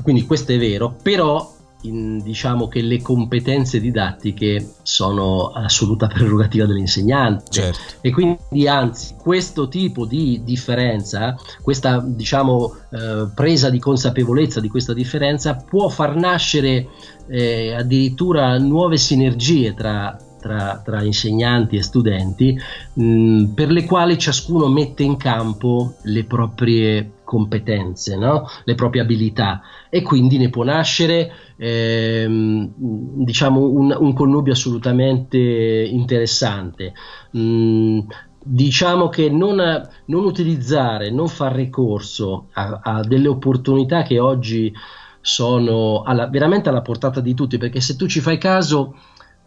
quindi 0.01 0.25
questo 0.25 0.51
è 0.51 0.57
vero, 0.57 0.95
però 1.01 1.57
in, 1.83 2.19
diciamo 2.21 2.67
che 2.67 2.81
le 2.81 3.01
competenze 3.01 3.79
didattiche 3.79 4.73
sono 4.81 5.51
assoluta 5.51 6.07
prerogativa 6.07 6.65
dell'insegnante 6.65 7.45
certo. 7.49 7.79
e 8.01 8.11
quindi 8.11 8.67
anzi 8.67 9.15
questo 9.17 9.69
tipo 9.69 10.05
di 10.05 10.41
differenza, 10.43 11.37
questa 11.61 12.03
diciamo 12.05 12.75
eh, 12.89 13.29
presa 13.33 13.69
di 13.69 13.79
consapevolezza 13.79 14.59
di 14.59 14.67
questa 14.67 14.93
differenza 14.93 15.55
può 15.55 15.87
far 15.87 16.15
nascere 16.15 16.87
eh, 17.27 17.73
addirittura 17.73 18.57
nuove 18.57 18.97
sinergie 18.97 19.73
tra 19.73 20.17
tra, 20.39 20.81
tra, 20.83 21.03
insegnanti 21.03 21.75
e 21.75 21.83
studenti, 21.83 22.57
mh, 22.93 23.45
per 23.53 23.69
le 23.71 23.85
quali 23.85 24.17
ciascuno 24.17 24.67
mette 24.67 25.03
in 25.03 25.17
campo 25.17 25.95
le 26.03 26.23
proprie 26.23 27.11
competenze, 27.23 28.15
no? 28.17 28.47
le 28.63 28.73
proprie 28.73 29.01
abilità 29.01 29.61
e 29.89 30.01
quindi 30.01 30.39
ne 30.39 30.49
può 30.49 30.63
nascere 30.63 31.31
ehm, 31.57 32.73
diciamo 32.75 33.61
un, 33.69 33.95
un, 33.99 34.13
connubio 34.13 34.53
assolutamente 34.53 35.37
interessante. 35.37 36.93
Mh, 37.31 37.99
diciamo 38.41 39.09
che 39.09 39.29
non, 39.29 39.57
non, 40.05 40.23
utilizzare, 40.23 41.11
non 41.11 41.27
far 41.27 41.53
ricorso 41.53 42.47
a, 42.53 42.79
a 42.81 43.03
delle 43.03 43.27
opportunità 43.27 44.01
che 44.03 44.17
oggi 44.17 44.73
sono 45.21 46.01
alla, 46.01 46.27
veramente 46.27 46.69
alla 46.69 46.81
portata 46.81 47.19
di 47.19 47.33
tutti, 47.33 47.57
perché 47.57 47.81
se 47.81 47.95
tu 47.95 48.07
ci 48.07 48.21
fai 48.21 48.37
caso 48.37 48.95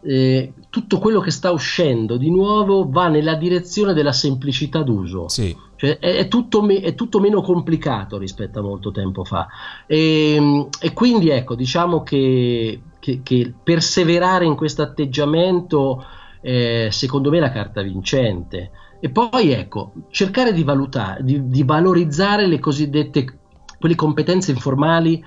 eh, 0.02 0.52
tutto 0.68 0.98
quello 0.98 1.20
che 1.20 1.30
sta 1.30 1.50
uscendo 1.50 2.16
di 2.16 2.30
nuovo 2.30 2.88
va 2.88 3.08
nella 3.08 3.34
direzione 3.34 3.94
della 3.94 4.12
semplicità 4.12 4.82
d'uso. 4.82 5.28
Sì. 5.28 5.56
Cioè, 5.76 5.98
è, 5.98 6.16
è, 6.16 6.28
tutto 6.28 6.62
me, 6.62 6.80
è, 6.80 6.94
tutto 6.94 7.20
meno 7.20 7.40
complicato 7.40 8.18
rispetto 8.18 8.58
a 8.58 8.62
molto 8.62 8.90
tempo 8.90 9.24
fa. 9.24 9.46
E, 9.86 10.34
ehm, 10.34 10.68
e 10.80 10.92
quindi 10.92 11.28
ecco, 11.30 11.54
diciamo 11.54 12.02
che, 12.02 12.80
che, 12.98 13.20
che 13.22 13.52
perseverare 13.62 14.44
in 14.44 14.56
questo 14.56 14.82
atteggiamento 14.82 16.04
è 16.40 16.88
secondo 16.90 17.30
me 17.30 17.38
la 17.38 17.50
carta 17.50 17.82
vincente. 17.82 18.70
E 19.00 19.10
poi 19.10 19.50
ecco, 19.50 19.92
cercare 20.10 20.52
di 20.52 20.62
valutare, 20.62 21.24
di, 21.24 21.48
di 21.48 21.62
valorizzare 21.64 22.46
le 22.46 22.58
cosiddette 22.58 23.38
quelle 23.78 23.96
competenze 23.96 24.52
informali 24.52 25.24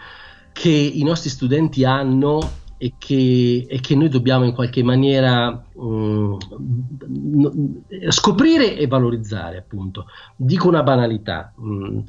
che 0.54 0.70
i 0.70 1.04
nostri 1.04 1.30
studenti 1.30 1.84
hanno 1.84 2.40
e 2.86 2.94
che, 3.00 3.66
e 3.68 3.80
che, 3.80 3.96
noi 3.96 4.10
dobbiamo 4.10 4.46
in 4.46 4.54
qualche 4.54 4.84
maniera 4.84 5.66
um, 5.74 6.38
scoprire 8.10 8.78
e 8.78 8.86
valorizzare, 8.86 9.58
appunto. 9.58 10.06
Dico 10.36 10.68
una 10.68 10.84
banalità, 10.84 11.52
um, 11.56 12.04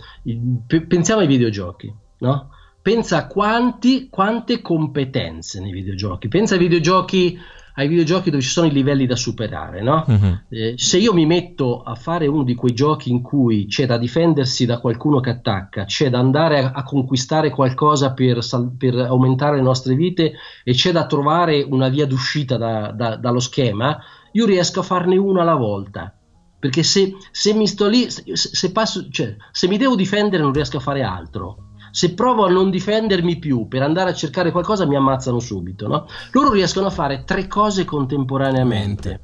pensiamo 0.87 1.23
ai 1.23 1.27
videogiochi, 1.27 1.91
no? 2.19 2.51
Pensa 2.83 3.17
a 3.17 3.27
quanti, 3.27 4.09
quante 4.11 4.61
competenze 4.61 5.61
nei 5.61 5.73
videogiochi, 5.73 6.29
pensa 6.29 6.55
ai 6.57 6.61
videogiochi 6.61 7.39
ai 7.77 7.89
videogiochi 7.89 8.31
dove 8.31 8.43
ci 8.43 8.49
sono 8.49 8.67
i 8.67 8.73
livelli 8.73 9.07
da 9.07 9.17
superare, 9.17 9.83
no? 9.83 10.05
Uh-huh. 10.07 10.39
Eh, 10.49 10.75
se 10.77 10.99
io 10.99 11.13
mi 11.13 11.27
metto 11.27 11.83
a 11.83 11.95
fare 11.95 12.27
uno 12.27 12.43
di 12.43 12.55
quei 12.55 12.73
giochi 12.73 13.11
in 13.11 13.21
cui 13.21 13.67
c'è 13.67 13.87
da 13.87 13.99
difendersi 13.99 14.65
da 14.65 14.79
qualcuno 14.79 15.21
che 15.21 15.31
attacca, 15.31 15.85
c'è 15.85 16.09
da 16.09 16.19
andare 16.19 16.63
a, 16.63 16.71
a 16.73 16.83
conquistare 16.83 17.51
qualcosa 17.51 18.13
per, 18.15 18.43
sal- 18.43 18.75
per, 18.77 18.97
aumentare 18.97 19.57
le 19.57 19.63
nostre 19.63 19.95
vite 19.95 20.33
e 20.65 20.73
c'è 20.73 20.91
da 20.91 21.07
trovare 21.07 21.63
una 21.63 21.89
via 21.89 22.07
d'uscita 22.07 22.57
da, 22.57 22.93
da, 22.93 23.17
dallo 23.17 23.41
schema, 23.41 23.99
io 24.33 24.47
riesco 24.47 24.81
a 24.81 24.85
farne 24.85 25.19
uno 25.19 25.41
alla 25.41 25.55
volta. 25.55 26.13
Perché 26.59 26.83
se, 26.83 27.15
se 27.31 27.53
mi 27.53 27.67
sto 27.67 27.87
lì, 27.87 28.11
se, 28.11 28.25
se, 28.35 28.73
passo, 28.73 29.09
cioè, 29.11 29.37
se 29.53 29.69
mi 29.69 29.77
devo 29.77 29.95
difendere 29.95 30.43
non 30.43 30.53
riesco 30.53 30.79
a 30.79 30.81
fare 30.81 31.03
altro 31.03 31.66
se 31.97 32.13
provo 32.13 32.45
a 32.45 32.51
non 32.51 32.69
difendermi 32.69 33.39
più 33.39 33.69
per 33.69 33.81
andare 33.81 34.11
a 34.11 34.13
cercare 34.13 34.51
qualcosa 34.51 34.85
mi 34.85 34.97
ammazzano 34.97 35.39
subito. 35.39 35.89
No? 35.89 36.07
Loro 36.33 36.53
riescono 36.53 36.89
a 36.89 36.91
fare 36.91 37.25
tre 37.25 37.47
cose 37.47 37.87
contemporaneamente. 37.87 39.21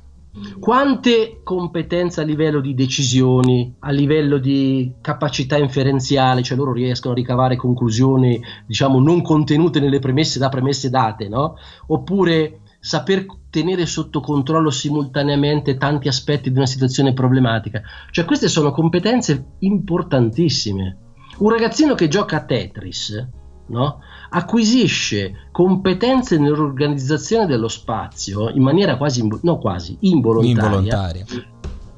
Quante 0.59 1.41
competenze 1.43 2.23
a 2.23 2.25
livello 2.25 2.63
di 2.63 2.73
decisioni, 2.73 3.75
a 3.81 3.91
livello 3.91 4.39
di 4.39 4.91
capacità 5.03 5.59
inferenziale, 5.59 6.43
cioè 6.43 6.57
loro 6.57 6.73
riescono 6.73 7.13
a 7.13 7.17
ricavare 7.17 7.57
conclusioni, 7.57 8.43
diciamo, 8.65 8.99
non 9.01 9.21
contenute 9.21 9.79
nelle 9.79 9.99
premesse 9.99 10.39
da 10.39 10.49
premesse 10.49 10.89
date, 10.89 11.29
no? 11.29 11.57
Oppure 11.89 12.61
saper 12.81 13.27
tenere 13.51 13.85
sotto 13.85 14.21
controllo 14.21 14.71
simultaneamente 14.71 15.77
tanti 15.77 16.09
aspetti 16.09 16.51
di 16.51 16.57
una 16.57 16.65
situazione 16.65 17.13
problematica. 17.13 17.83
Cioè 18.11 18.25
queste 18.25 18.49
sono 18.49 18.73
competenze 18.73 19.57
importantissime 19.59 20.97
un 21.39 21.51
ragazzino 21.51 21.95
che 21.95 22.09
gioca 22.09 22.37
a 22.37 22.45
Tetris 22.45 23.29
no? 23.67 24.01
acquisisce 24.31 25.49
competenze 25.51 26.39
nell'organizzazione 26.39 27.47
dello 27.47 27.69
spazio 27.69 28.51
in 28.51 28.63
maniera 28.63 28.97
quasi, 28.97 29.27
no 29.43 29.59
quasi, 29.59 29.97
involontaria, 30.01 30.79
involontaria. 30.79 31.25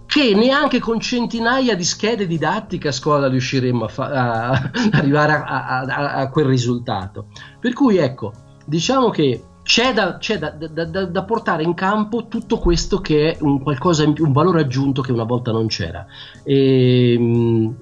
che 0.06 0.34
neanche 0.34 0.78
con 0.78 1.00
centinaia 1.00 1.76
di 1.76 1.84
schede 1.84 2.26
didattiche 2.26 2.88
a 2.88 2.92
scuola 2.92 3.28
riusciremo 3.28 3.84
a, 3.84 3.88
fa- 3.88 4.10
a 4.10 4.70
arrivare 4.92 5.32
a, 5.32 5.80
a, 5.80 6.14
a 6.14 6.30
quel 6.30 6.46
risultato. 6.46 7.26
Per 7.60 7.72
cui 7.72 7.98
ecco, 7.98 8.32
diciamo 8.64 9.10
che 9.10 9.42
c'è, 9.64 9.94
da, 9.94 10.18
c'è 10.18 10.38
da, 10.38 10.50
da, 10.50 11.06
da, 11.06 11.22
portare 11.24 11.62
in 11.62 11.72
campo 11.72 12.26
tutto 12.28 12.58
questo 12.58 13.00
che 13.00 13.32
è 13.32 13.36
un, 13.40 13.62
più, 13.62 14.26
un 14.26 14.32
valore 14.32 14.60
aggiunto 14.60 15.00
che 15.00 15.10
una 15.10 15.24
volta 15.24 15.52
non 15.52 15.68
c'era. 15.68 16.06
E, 16.42 17.14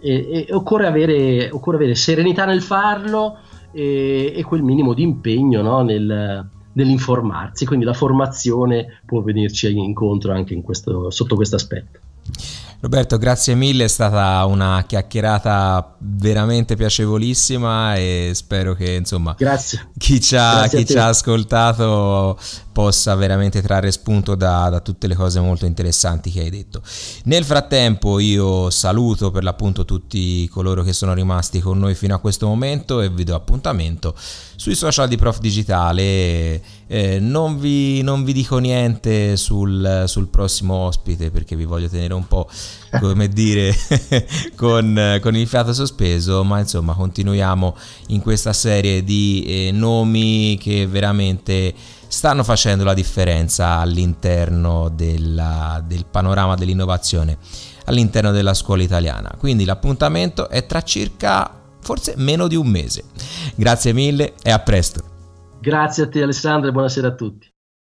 e, 0.01 0.47
e 0.49 0.55
occorre, 0.55 0.87
avere, 0.87 1.51
occorre, 1.51 1.79
avere, 1.79 1.97
serenità 1.97 2.45
nel 2.45 2.62
farlo 2.62 3.38
e, 3.73 4.33
e 4.35 4.45
quel 4.45 4.62
minimo 4.62 4.95
di 4.95 5.03
impegno 5.03 5.61
no, 5.61 5.83
nel, 5.83 6.49
nell'informarsi. 6.73 7.66
Quindi 7.66 7.85
la 7.85 7.95
formazione 7.95 9.01
può 9.05 9.21
venirci 9.21 9.77
incontro 9.77 10.33
anche 10.33 10.55
in 10.55 10.62
questo, 10.62 11.11
sotto 11.11 11.35
questo 11.35 11.57
aspetto. 11.57 11.99
Roberto, 12.83 13.16
grazie 13.16 13.55
mille, 13.55 13.85
è 13.85 13.88
stata 13.88 14.45
una 14.45 14.83
chiacchierata 14.85 15.95
veramente 15.99 16.75
piacevolissima 16.75 17.95
e 17.95 18.33
spero 18.35 18.75
che 18.75 18.95
insomma 18.95 19.37
chi, 19.97 20.21
ci 20.21 20.35
ha, 20.35 20.66
chi 20.66 20.85
ci 20.85 20.99
ha 20.99 21.07
ascoltato 21.07 22.37
possa 22.73 23.14
veramente 23.14 23.62
trarre 23.62 23.92
spunto 23.92 24.35
da, 24.35 24.68
da, 24.68 24.81
tutte 24.81 25.07
le 25.07 25.14
cose 25.14 25.38
molto 25.38 25.64
interessanti 25.64 26.33
che 26.33 26.40
hai 26.40 26.51
detto. 26.51 26.83
Nel 27.25 27.45
frattempo 27.45 28.18
io 28.18 28.68
saluto 28.71 29.31
per 29.31 29.45
l'appunto 29.45 29.85
tutti 29.85 30.49
coloro 30.49 30.83
che 30.83 30.92
sono 30.92 31.14
rimasti 31.14 31.61
con 31.61 31.79
noi 31.79 31.95
fino 31.95 32.16
a 32.16 32.18
questo 32.18 32.49
momento 32.49 33.01
e 33.01 33.11
vi 33.11 33.23
do 33.23 33.37
appuntamento 33.37 34.16
sui 34.62 34.77
social 34.77 35.09
di 35.09 35.16
Prof 35.16 35.40
Digitale. 35.40 36.62
Eh, 36.87 37.18
non, 37.18 37.59
vi, 37.59 38.01
non, 38.03 38.22
vi, 38.22 38.33
dico 38.33 38.59
niente 38.59 39.37
sul, 39.37 40.05
sul, 40.07 40.29
prossimo 40.29 40.75
ospite 40.75 41.33
perché 41.33 41.57
vi 41.57 41.64
voglio 41.64 41.88
tenere 41.88 42.14
un 42.14 42.29
po' 42.29 42.48
come 43.01 43.27
dire 43.27 43.75
con, 44.55 45.18
con, 45.20 45.35
il 45.35 45.48
fiato 45.48 45.72
sospeso, 45.72 46.44
ma 46.44 46.61
insomma 46.61 46.94
continuiamo 46.94 47.77
in 48.09 48.20
questa 48.20 48.53
serie 48.53 49.03
di 49.03 49.44
eh, 49.48 49.70
nomi 49.72 50.57
che 50.61 50.87
veramente 50.87 51.75
stanno 52.07 52.44
facendo 52.44 52.85
la 52.85 52.94
differenza 52.94 53.79
all'interno 53.79 54.92
della, 54.94 55.83
del 55.85 56.07
panorama 56.09 56.55
dell'innovazione 56.55 57.37
all'interno 57.87 58.31
della 58.31 58.55
scuola 58.55 58.85
italiana. 58.85 59.35
Quindi 59.37 59.64
l'appuntamento 59.64 60.48
è 60.48 60.66
tra 60.66 60.83
circa 60.83 61.62
forse 61.83 62.14
meno 62.16 62.49
di 62.49 62.57
un 62.57 62.68
mese. 62.68 63.05
Grazie 63.55 63.92
mille 63.92 64.35
e 64.42 64.51
a 64.51 64.59
presto. 64.61 65.03
Grazie 65.61 66.05
a 66.05 66.09
te 66.09 66.23
Alessandro 66.23 66.71
e 66.71 66.73
buonasera 66.73 67.09
a 67.09 67.14
tutti. 67.14 67.51